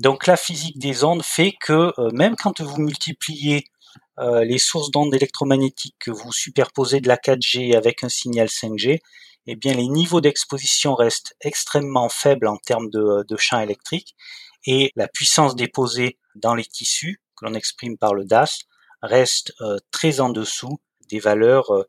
[0.00, 3.64] Donc la physique des ondes fait que euh, même quand vous multipliez
[4.18, 9.00] euh, les sources d'ondes électromagnétiques que vous superposez de la 4G avec un signal 5G,
[9.46, 14.14] eh bien les niveaux d'exposition restent extrêmement faibles en termes de, de champs électriques
[14.66, 18.60] et la puissance déposée dans les tissus, que l'on exprime par le DAS,
[19.02, 20.80] reste euh, très en dessous
[21.10, 21.84] des valeurs euh,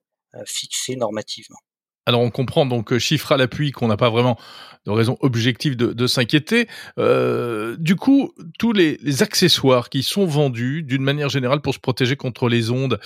[0.45, 1.59] fixé normativement.
[2.05, 4.37] Alors on comprend donc euh, chiffre à l'appui qu'on n'a pas vraiment
[4.85, 6.67] de raison objective de, s'inquiéter.
[6.99, 12.15] Euh, du coup, tous les, accessoires qui sont vendus d'une manière générale pour se protéger
[12.15, 12.99] contre les ondes,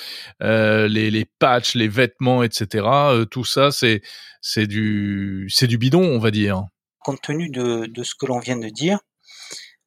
[0.43, 2.85] euh, les, les patchs, les vêtements, etc.
[3.31, 4.01] tout ça, c'est
[4.41, 6.65] c'est du c'est du bidon, on va dire.
[6.99, 8.99] Compte tenu de, de ce que l'on vient de dire,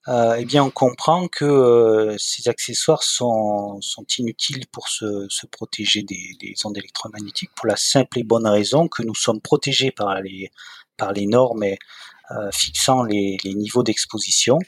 [0.08, 3.80] euh, eh bien on comprend que euh, ces accessoires sont,
[4.18, 9.02] inutiles pour se, protéger des, des, ondes électromagnétiques pour la simple et bonne raison que
[9.02, 10.50] nous sommes protégés par les,
[10.96, 14.58] par les normes euh, fixant les niveaux d'exposition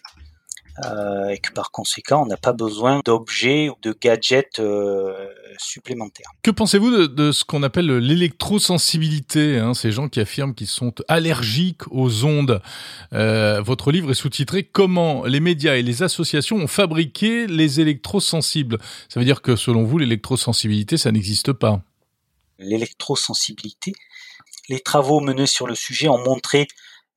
[0.84, 6.26] euh, et que par conséquent, on n'a pas besoin d'objets ou de gadgets euh, supplémentaires.
[6.42, 10.92] Que pensez-vous de, de, ce qu'on appelle l'électrosensibilité hein, Ces gens qui affirment qu'ils sont
[11.06, 12.60] allergiques aux ondes?
[13.12, 18.78] Euh, votre livre est sous-titré Comment les médias et les associations ont fabriqué les électrosensibles.
[19.08, 21.82] Ça veut dire que selon vous, l'électrosensibilité, ça n'existe pas.
[22.58, 23.92] L'électrosensibilité,
[24.68, 26.66] les travaux menés sur le sujet ont montré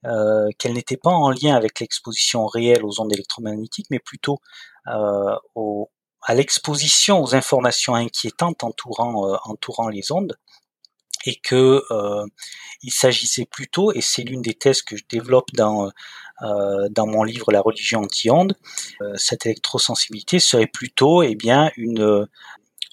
[0.05, 4.39] euh, qu'elle n'était pas en lien avec l'exposition réelle aux ondes électromagnétiques, mais plutôt
[4.87, 5.89] euh, au,
[6.27, 10.37] à l'exposition aux informations inquiétantes entourant, euh, entourant les ondes,
[11.25, 12.25] et que euh,
[12.83, 15.89] il s'agissait plutôt, et c'est l'une des thèses que je développe dans
[16.43, 18.55] euh, dans mon livre La religion anti-ondes,
[19.15, 22.27] cette électrosensibilité serait plutôt, eh bien, une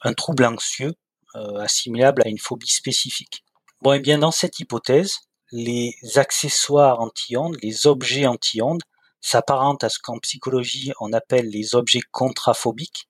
[0.03, 0.95] un trouble anxieux
[1.35, 3.45] assimilable à une phobie spécifique.
[3.83, 5.19] Bon, et eh bien, dans cette hypothèse,
[5.53, 8.83] les accessoires anti-ondes, les objets anti-ondes,
[9.21, 13.09] s'apparentent à ce qu'en psychologie on appelle les objets contraphobiques,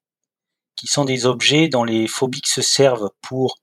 [0.77, 3.59] qui sont des objets dont les phobiques se servent pour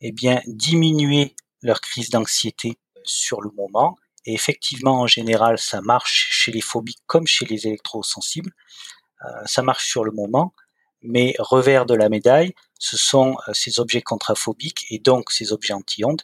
[0.00, 3.96] eh bien, diminuer leur crise d'anxiété sur le moment.
[4.26, 8.52] Et effectivement, en général, ça marche chez les phobiques comme chez les électrosensibles.
[9.24, 10.52] Euh, ça marche sur le moment,
[11.02, 15.72] mais revers de la médaille, ce sont euh, ces objets contraphobiques et donc ces objets
[15.72, 16.22] anti-ondes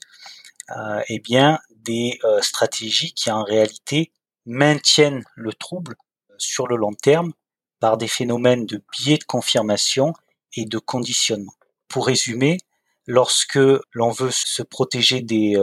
[0.71, 4.13] euh, eh bien des euh, stratégies qui en réalité
[4.47, 5.97] maintiennent le trouble
[6.31, 7.33] euh, sur le long terme
[7.81, 10.13] par des phénomènes de biais de confirmation
[10.55, 11.55] et de conditionnement.
[11.89, 12.59] Pour résumer,
[13.07, 13.59] lorsque
[13.93, 15.57] l'on veut se protéger des,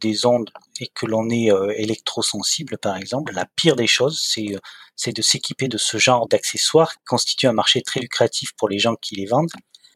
[0.00, 4.56] des ondes et que l'on est électrosensible, par exemple, la pire des choses, c'est,
[4.94, 8.78] c'est de s'équiper de ce genre d'accessoires qui constitue un marché très lucratif pour les
[8.78, 9.50] gens qui les vendent.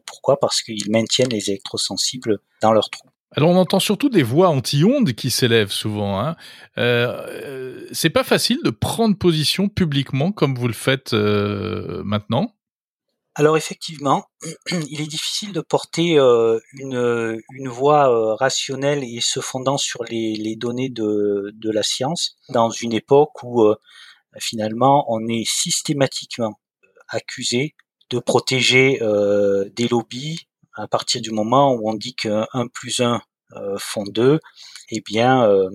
[0.05, 0.39] Pourquoi?
[0.39, 3.08] Parce qu'ils maintiennent les électrosensibles dans leur trou.
[3.35, 6.19] Alors on entend surtout des voix anti-ondes qui s'élèvent souvent.
[6.19, 6.35] Hein.
[6.77, 12.55] Euh, c'est pas facile de prendre position publiquement comme vous le faites euh, maintenant?
[13.39, 14.25] Alors effectivement,
[14.89, 20.03] il est difficile de porter euh, une, une voix euh, rationnelle et se fondant sur
[20.03, 23.75] les, les données de, de, la science dans une époque où euh,
[24.39, 26.59] finalement on est systématiquement
[27.07, 27.75] accusé
[28.09, 28.99] de protéger
[29.75, 33.21] des lobbies, à partir du moment où on dit que 1 plus 1
[33.55, 34.39] euh, font 2,
[34.91, 35.69] eh bien, euh,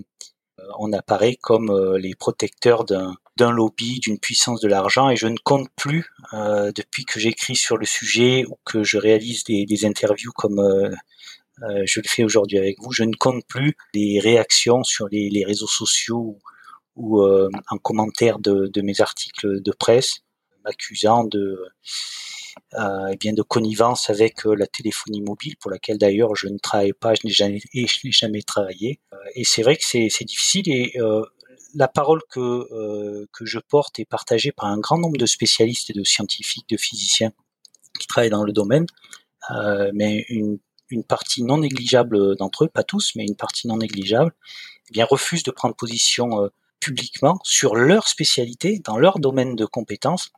[0.79, 5.27] on apparaît comme euh, les protecteurs d'un d'un lobby, d'une puissance de l'argent, et je
[5.27, 9.67] ne compte plus, euh, depuis que j'écris sur le sujet ou que je réalise des,
[9.67, 10.95] des interviews comme euh,
[11.85, 15.45] je le fais aujourd'hui avec vous, je ne compte plus les réactions sur les, les
[15.45, 16.39] réseaux sociaux
[16.95, 20.21] ou, ou en commentaire de, de, mes articles de presse
[20.65, 21.61] m'accusant de
[22.75, 26.59] euh, et bien de connivence avec euh, la téléphonie mobile, pour laquelle d'ailleurs je ne
[26.59, 29.01] travaille pas, je n'ai jamais, je n'ai jamais travaillé.
[29.13, 30.95] Euh, et c'est vrai que c'est, difficile et
[31.75, 35.93] la parole que, que je porte est partagée par un grand nombre de spécialistes et
[35.93, 37.33] de scientifiques, de physiciens
[37.99, 38.87] qui travaillent dans le domaine,
[39.51, 40.59] euh, mais une,
[40.91, 44.33] une, partie non négligeable d'entre eux, pas tous, mais une partie non négligeable,
[44.89, 46.49] eh bien refuse de prendre position euh,
[46.81, 50.31] publiquement sur leur spécialité, dans leur domaine de compétences,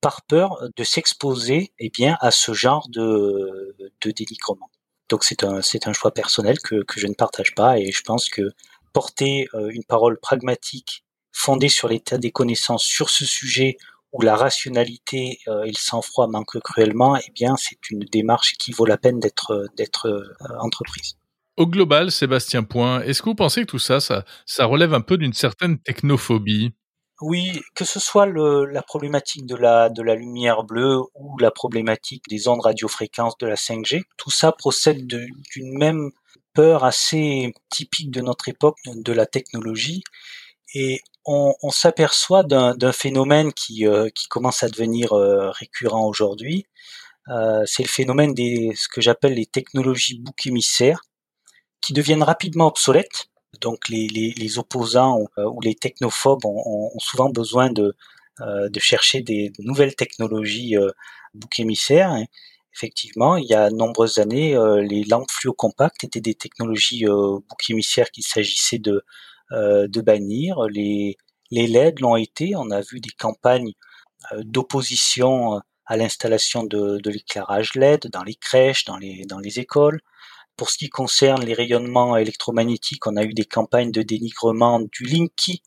[0.00, 4.70] par peur de s'exposer eh bien à ce genre de, dénigrement.
[5.08, 8.02] Donc c'est un c'est un choix personnel que, que je ne partage pas et je
[8.02, 8.50] pense que
[8.92, 13.76] porter euh, une parole pragmatique fondée sur l'état des connaissances sur ce sujet
[14.12, 18.72] où la rationalité euh, et le sang-froid manquent cruellement, eh bien c'est une démarche qui
[18.72, 21.16] vaut la peine d'être d'être euh, entreprise.
[21.56, 25.00] Au global, Sébastien Point, est-ce que vous pensez que tout ça, ça, ça relève un
[25.00, 26.74] peu d'une certaine technophobie?
[27.22, 32.48] Oui, que ce soit le, la problématique de la, lumière bleue ou la problématique des
[32.48, 36.10] ondes radiofréquences de la 5G, tout ça procède d'une même
[36.52, 40.02] peur assez typique de notre époque, de la technologie.
[40.74, 46.66] Et on, s'aperçoit d'un phénomène qui, euh, qui commence à devenir euh, récurrent aujourd'hui.
[47.28, 51.00] Euh, C'est le phénomène des ce que j'appelle les technologies bouc émissaires,
[51.80, 53.28] qui deviennent rapidement obsolètes
[53.60, 57.94] donc les, opposants euh, ou les technophobes ont, souvent besoin de,
[58.40, 60.90] euh, de chercher des nouvelles technologies euh,
[61.34, 62.14] bouc émissaires.
[62.74, 67.70] Effectivement, il y a nombreuses années, euh, les lampes fluocompactes étaient des technologies euh, bouc
[67.70, 69.02] émissaires qu'il s'agissait de,
[69.52, 70.62] euh, bannir.
[70.68, 71.16] Les,
[71.50, 72.54] les LED l'ont été.
[72.56, 73.72] On a vu des campagnes
[74.32, 80.00] euh, d'opposition à l'installation de, l'éclairage LED dans les crèches, dans les écoles.
[80.56, 85.04] Pour ce qui concerne les rayonnements électromagnétiques, on a eu des campagnes de dénigrement du
[85.04, 85.62] Linky,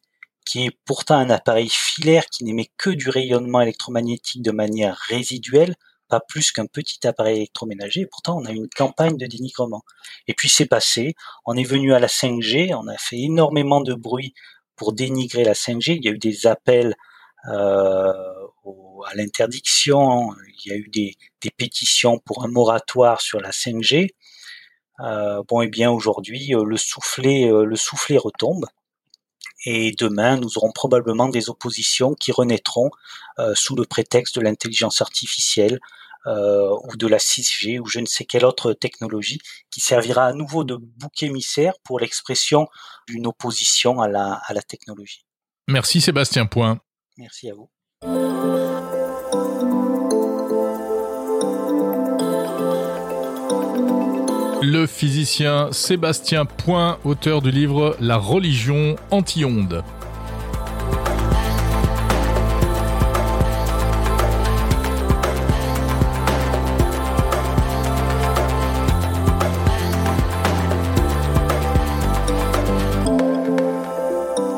[0.46, 5.76] qui est pourtant un appareil filaire qui n'émet que du rayonnement électromagnétique de manière résiduelle,
[6.08, 8.08] pas plus qu'un petit appareil électroménager.
[8.08, 9.84] pourtant, on a une campagne de dénigrement.
[10.28, 11.14] Et puis c'est passé.
[11.46, 12.74] On est venu à la 5G.
[12.74, 14.34] On a fait énormément de bruit
[14.76, 15.98] pour dénigrer la 5G.
[15.98, 16.96] Il y a eu des appels
[17.48, 18.12] euh,
[19.08, 20.34] à l'interdiction.
[20.66, 24.10] Il y a eu des, des, pétitions pour un moratoire sur la 5G.
[25.02, 28.66] Euh, bon, et eh bien aujourd'hui, euh, le soufflet, euh, le soufflet retombe.
[29.66, 32.92] Et demain, nous aurons probablement des oppositions qui renaîtront
[33.40, 35.80] euh, sous le prétexte de l'intelligence artificielle
[36.28, 39.40] euh, ou de la 6G ou je ne sais quelle autre technologie
[39.70, 42.68] qui servira à nouveau de bouc émissaire pour l'expression
[43.08, 45.26] d'une opposition à la, à la technologie.
[45.68, 46.80] Merci Sébastien Point.
[47.18, 48.69] Merci à vous.
[54.62, 59.84] Le physicien Sébastien Point, auteur du livre La religion anti-onde.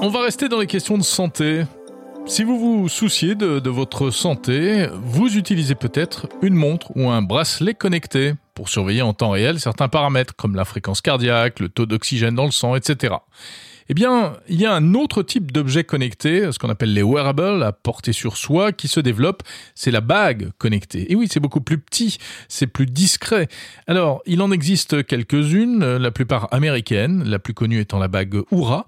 [0.02, 1.64] On va rester dans les questions de santé.
[2.26, 7.22] Si vous vous souciez de, de votre santé, vous utilisez peut-être une montre ou un
[7.22, 11.88] bracelet connecté pour surveiller en temps réel certains paramètres comme la fréquence cardiaque, le taux
[11.88, 13.16] d'oxygène dans le sang, etc.
[13.90, 17.64] Eh bien, il y a un autre type d'objet connecté, ce qu'on appelle les wearables,
[17.64, 19.42] à porter sur soi, qui se développe,
[19.74, 21.12] c'est la bague connectée.
[21.12, 23.48] Et oui, c'est beaucoup plus petit, c'est plus discret.
[23.88, 28.86] Alors, il en existe quelques-unes, la plupart américaines, la plus connue étant la bague Oura,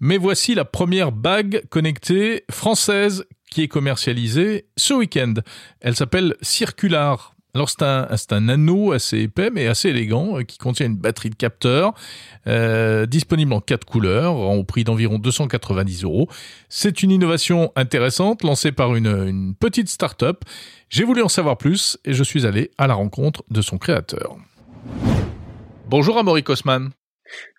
[0.00, 5.34] mais voici la première bague connectée française qui est commercialisée ce week-end.
[5.80, 7.31] Elle s'appelle Circular.
[7.54, 11.34] Alors c'est un, anneau assez épais mais assez élégant euh, qui contient une batterie de
[11.34, 11.92] capteur
[12.46, 16.28] euh, disponible en quatre couleurs au prix d'environ 290 euros.
[16.70, 20.44] C'est une innovation intéressante lancée par une, une petite start-up.
[20.88, 24.38] J'ai voulu en savoir plus et je suis allé à la rencontre de son créateur.
[25.88, 26.88] Bonjour Amaury Kosman.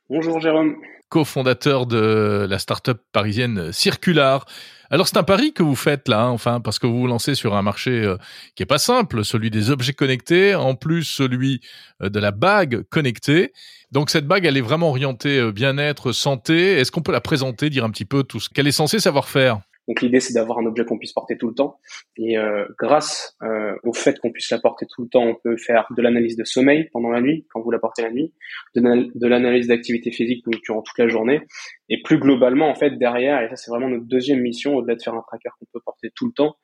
[0.09, 0.75] Bonjour Jérôme
[1.13, 4.47] cofondateur de la start-up parisienne Circular.
[4.93, 7.33] Alors c'est un pari que vous faites là, hein, enfin parce que vous vous lancez
[7.33, 8.15] sur un marché euh,
[8.53, 11.61] qui est pas simple, celui des objets connectés, en plus celui
[12.03, 13.53] euh, de la bague connectée.
[13.91, 16.73] Donc cette bague, elle est vraiment orientée euh, bien-être, santé.
[16.73, 19.29] Est-ce qu'on peut la présenter, dire un petit peu tout ce qu'elle est censée savoir
[19.29, 19.61] faire?
[19.87, 21.79] Donc l'idée c'est d'avoir un objet qu'on puisse porter tout le temps.
[22.17, 25.57] Et euh, grâce euh, au fait qu'on puisse la porter tout le temps, on peut
[25.57, 28.33] faire de l'analyse de sommeil pendant la nuit, quand vous la portez la nuit,
[28.75, 31.41] de, l'analyse d'activité physique durant toute la journée.
[31.89, 35.01] Et plus globalement, en fait, derrière, et ça c'est vraiment notre deuxième mission, au-delà de
[35.01, 36.55] faire un tracker qu'on peut porter tout le temps,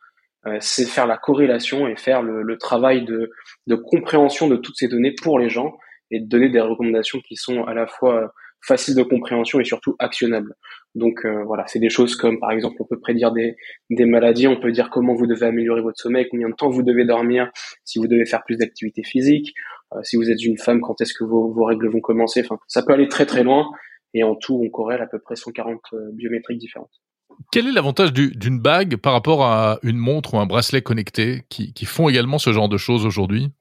[0.48, 3.32] euh, c'est faire la corrélation et faire le, le travail de,
[3.68, 5.78] de compréhension de toutes ces données pour les gens
[6.12, 9.96] et de donner des recommandations qui sont à la fois facile de compréhension et surtout
[10.00, 10.56] actionnable.
[10.96, 13.56] Donc euh, voilà, c'est des choses comme par exemple on peut prédire des,
[13.90, 16.84] des maladies, on peut dire comment vous devez améliorer votre sommeil, combien de temps vous
[16.84, 17.50] devez dormir,
[17.86, 19.54] si vous devez faire plus d'activité physique,
[19.94, 22.42] euh, si vous êtes une femme, quand est-ce que vos, vos règles vont commencer.
[22.44, 23.70] Enfin, ça peut aller très très loin
[24.14, 26.92] et en tout on corrèle à peu près 140 euh, biométriques différentes.
[27.52, 31.74] Quel est l'avantage d'une bague par rapport à une montre ou un bracelet connecté qui,
[31.74, 33.52] qui font également ce genre de choses aujourd'hui?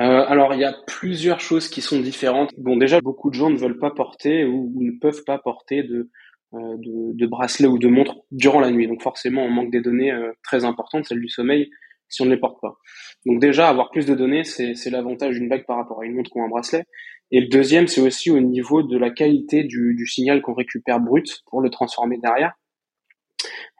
[0.00, 2.52] Euh, alors, il y a plusieurs choses qui sont différentes.
[2.58, 6.10] Bon, déjà, beaucoup de gens ne veulent pas porter ou, ne peuvent pas porter de,
[6.54, 8.88] euh, bracelet ou de montre durant la nuit.
[8.88, 11.70] Donc, forcément, on manque des données euh, très importantes, celles du sommeil,
[12.08, 12.76] si on ne les porte pas.
[13.24, 16.30] Donc, déjà, avoir plus de données, c'est l'avantage d'une bague par rapport à une montre
[16.34, 16.84] ou un bracelet.
[17.30, 21.00] Et le deuxième, c'est aussi au niveau de la qualité du, du signal qu'on récupère
[21.00, 22.52] brut pour le transformer derrière.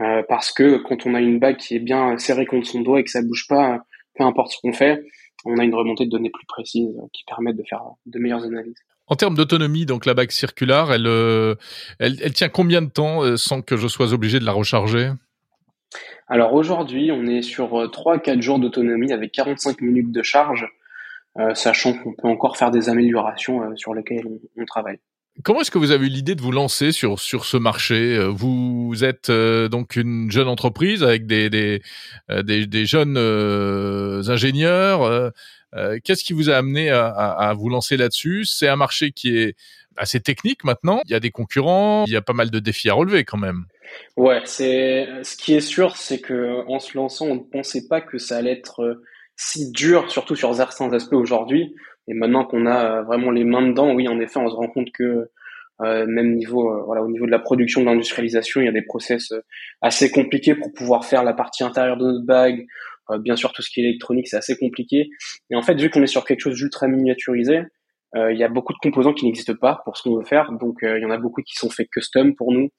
[0.01, 3.01] Euh, parce que quand on a une bague qui est bien serrée contre son doigt
[3.01, 3.81] et que ça bouge pas,
[4.17, 5.05] peu importe ce qu'on fait,
[5.45, 8.77] on a une remontée de données plus précise qui permettent de faire de meilleures analyses.
[9.07, 11.57] En termes d'autonomie, donc la bague circulaire, elle, euh,
[11.99, 15.11] elle, elle, tient combien de temps euh, sans que je sois obligé de la recharger?
[16.27, 20.67] Alors aujourd'hui, on est sur 3-4 euh, jours d'autonomie avec 45 minutes de charge,
[21.55, 24.25] sachant qu'on peut encore faire des améliorations sur lesquelles
[24.57, 25.01] on travaille.
[25.43, 28.29] Comment est-ce que vous avez eu l'idée de vous lancer sur sur ce marché euh,
[28.29, 31.83] Vous êtes euh, donc une jeune entreprise avec des des
[32.31, 33.19] euh, des, des, jeunes
[34.29, 35.33] ingénieurs.
[36.05, 38.45] Qu'est-ce qui vous a amené à, à, à vous lancer là-dessus?
[38.45, 39.57] C'est un marché qui est
[39.97, 41.01] assez technique maintenant.
[41.07, 43.39] Il y a des concurrents, il y a pas mal de défis à relever quand
[43.39, 43.65] même.
[44.17, 48.01] Ouais, c'est ce qui est sûr, c'est que en se lançant, on ne pensait pas
[48.01, 49.03] que ça allait être
[49.37, 51.75] si dur, surtout sur certains aspects aujourd'hui.
[52.09, 54.91] Et maintenant qu'on a vraiment les mains dedans, oui, en effet, on se rend compte
[54.93, 55.31] que
[55.83, 58.73] euh, même niveau, euh, voilà, au niveau de la production, de l'industrialisation, il y a
[58.73, 59.41] des process euh,
[59.81, 62.67] assez compliqués pour pouvoir faire la partie intérieure de notre bague.
[63.19, 65.11] bien sûr, tout ce qui est électronique, c'est assez compliqué.
[65.51, 67.63] Et en fait, vu qu'on est sur quelque chose d'ultra miniaturisé,
[68.17, 70.53] il y a beaucoup de composants qui n'existent pas pour ce qu'on veut faire.
[70.53, 72.71] Donc, il y en a beaucoup qui sont faits custom pour nous.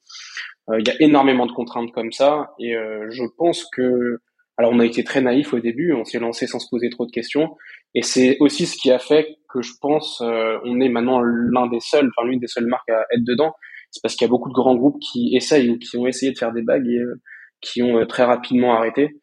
[0.76, 2.54] Il y a énormément de contraintes comme ça.
[2.58, 4.20] Et je pense que
[4.58, 7.06] alors on a été très naïf au début, on s'est lancé sans se poser trop
[7.06, 7.56] de questions,
[7.96, 11.66] et c'est aussi ce qui a fait que je pense euh, on est maintenant l'un
[11.66, 13.54] des seuls, enfin l'une des seules marques à être dedans.
[13.90, 16.30] C'est parce qu'il y a beaucoup de grands groupes qui essayent ou qui ont essayé
[16.30, 17.14] de faire des bagues et euh,
[17.62, 19.16] qui ont euh, très rapidement arrêté.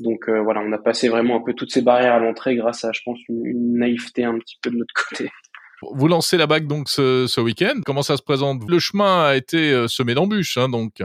[0.00, 2.92] Donc voilà, on a passé vraiment un peu toutes ces barrières à l'entrée grâce à,
[2.92, 5.30] je pense, une, naïveté un petit peu de notre côté.
[5.80, 7.80] Vous lancez la bague donc ce, ce week-end.
[7.86, 8.68] Comment ça se présente?
[8.68, 11.00] Le chemin a été semé d'embûches, hein, donc.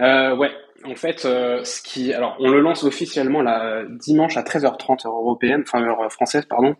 [0.00, 0.50] Euh, ouais,
[0.84, 5.14] en fait, euh, ce qui, alors, on le lance officiellement là dimanche à 13h30 heure
[5.14, 6.76] européenne, enfin heure française, pardon.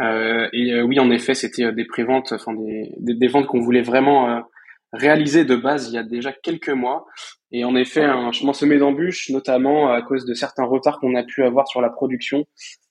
[0.00, 3.82] Euh, et euh, oui, en effet, c'était des préventes, enfin des, des, ventes qu'on voulait
[3.82, 4.44] vraiment
[4.92, 7.06] réaliser de base il y a déjà quelques mois.
[7.52, 11.22] Et en effet, un chemin semé d'embûches, notamment à cause de certains retards qu'on a
[11.22, 12.44] pu avoir sur la production,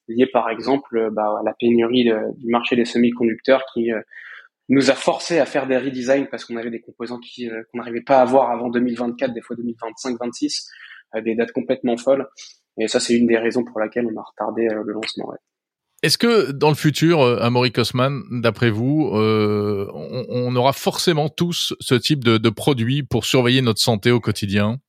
[0.08, 3.92] liés par exemple bah, à la pénurie du marché des semi-conducteurs qui
[4.70, 7.80] nous a forcé à faire des redesigns parce qu'on avait des composants qui euh, qu'on
[7.80, 10.68] n'arrivait pas à avoir avant 2024, des fois 2025-26,
[11.16, 12.28] euh, des dates complètement folles.
[12.80, 15.32] Et ça, c'est une des raisons pour laquelle on a retardé euh, le lancement.
[16.02, 22.26] Est-ce que dans le futur, Amaury Cosman, d'après vous, on, aura forcément tous ce type
[22.26, 24.80] de, de produit pour surveiller notre santé au quotidien?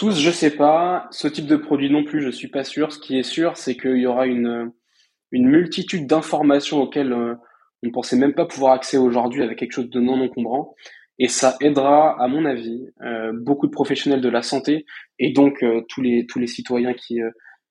[0.00, 1.08] Tous, je sais pas.
[1.10, 2.90] Ce type de produit non plus, je suis pas sûr.
[2.90, 4.72] Ce qui est sûr, c'est qu'il y aura une
[5.32, 7.34] une multitude d'informations auxquelles euh,
[7.82, 10.74] on ne pensait même pas pouvoir accéder aujourd'hui avec quelque chose de non encombrant.
[11.18, 14.86] Et ça aidera, à mon avis, euh, beaucoup de professionnels de la santé
[15.18, 17.18] et donc euh, tous les tous les citoyens qui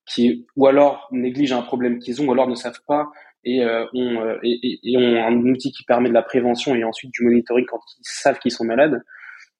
[0.05, 3.07] qui ou alors négligent un problème qu'ils ont ou alors ne savent pas
[3.43, 7.23] et ont et, et, ont un outil qui permet de la prévention et ensuite du
[7.23, 9.01] monitoring quand ils savent qu'ils sont malades.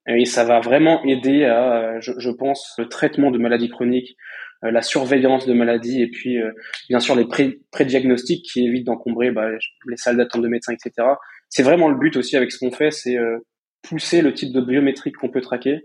[0.08, 4.49] Et ça va vraiment aider à, je, je pense, le traitement de maladies chroniques, euh,
[4.62, 6.52] la surveillance de maladies et puis euh,
[6.90, 9.50] bien sûr les pré prédiagnostics qui évitent d'encombrer bah,
[9.88, 11.08] les salles d'attente de médecins, etc.
[11.48, 13.40] C'est vraiment le but aussi avec ce qu'on fait, c'est euh,
[13.82, 15.82] pousser le type de biométrique qu'on peut traquer,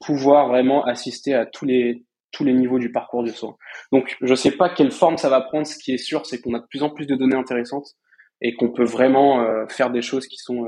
[0.00, 3.56] pouvoir vraiment assister à tous les tous les niveaux du parcours de soins.
[3.92, 5.66] Donc je sais pas quelle forme ça va prendre.
[5.66, 7.86] Ce qui est sûr, c'est qu'on a de plus en plus de données intéressantes
[8.42, 10.66] et qu'on peut vraiment faire des choses qui sont,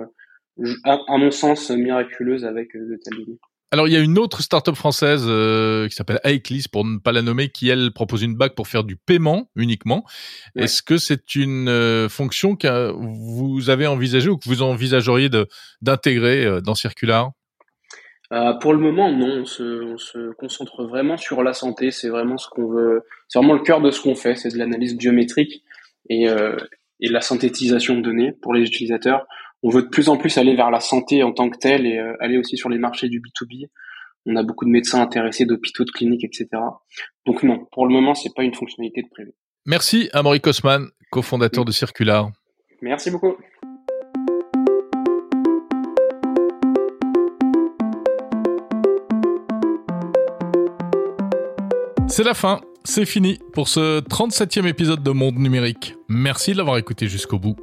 [0.84, 3.38] à, mon sens, miraculeuses avec de telles données.
[3.70, 7.12] Alors il y a une autre startup française euh, qui s'appelle Aiklis pour ne pas
[7.12, 10.04] la nommer qui elle propose une bague pour faire du paiement uniquement.
[10.56, 15.28] Est-ce que c'est une euh, fonction que vous avez envisagé ou que vous envisageriez
[15.82, 17.32] d'intégrer euh, dans Circular?
[18.60, 21.90] Pour le moment non, on se, on se, concentre vraiment sur la santé.
[21.90, 23.02] C'est vraiment ce qu'on veut.
[23.26, 25.62] C'est vraiment le cœur de ce qu'on fait, c'est de l'analyse biométrique
[26.10, 26.26] et,
[27.00, 29.26] et la synthétisation de données pour les utilisateurs
[29.62, 31.98] on veut de plus en plus aller vers la santé en tant que telle et
[31.98, 33.68] euh, aller aussi sur les marchés du B2B.
[34.26, 36.48] On a beaucoup de médecins intéressés, d'hôpitaux, de cliniques, etc.
[37.26, 39.32] Donc non, pour le moment, c'est pas une fonctionnalité de prévu.
[39.66, 42.30] Merci à Maury Kosman, cofondateur de Circular.
[42.82, 43.36] Merci beaucoup.
[52.06, 55.94] C'est la fin, c'est fini pour ce 37e épisode de Monde Numérique.
[56.08, 57.56] Merci de l'avoir écouté jusqu'au bout.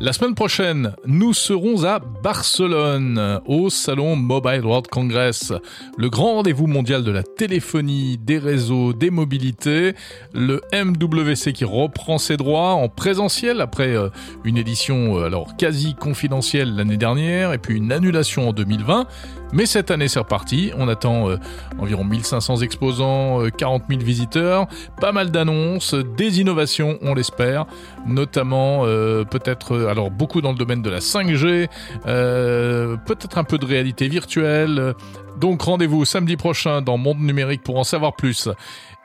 [0.00, 5.52] La semaine prochaine, nous serons à Barcelone, au salon Mobile World Congress,
[5.96, 9.94] le grand rendez-vous mondial de la téléphonie, des réseaux, des mobilités,
[10.34, 14.08] le MWC qui reprend ses droits en présentiel après euh,
[14.44, 19.06] une édition euh, alors quasi confidentielle l'année dernière et puis une annulation en 2020.
[19.52, 20.72] Mais cette année, c'est reparti.
[20.76, 21.38] On attend euh,
[21.78, 24.68] environ 1500 exposants, 40 000 visiteurs,
[25.00, 27.64] pas mal d'annonces, des innovations, on l'espère,
[28.06, 31.68] notamment peut-être alors beaucoup dans le domaine de la 5G,
[32.06, 34.94] euh, peut-être un peu de réalité virtuelle.
[35.38, 38.48] Donc rendez-vous samedi prochain dans Monde Numérique pour en savoir plus.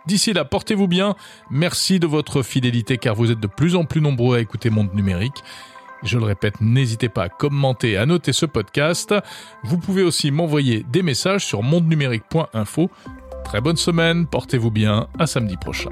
[0.05, 1.15] D'ici là, portez-vous bien.
[1.49, 4.93] Merci de votre fidélité car vous êtes de plus en plus nombreux à écouter Monde
[4.93, 5.43] Numérique.
[6.03, 9.15] Je le répète, n'hésitez pas à commenter, à noter ce podcast.
[9.63, 12.89] Vous pouvez aussi m'envoyer des messages sur mondenumérique.info.
[13.45, 15.91] Très bonne semaine, portez-vous bien, à samedi prochain.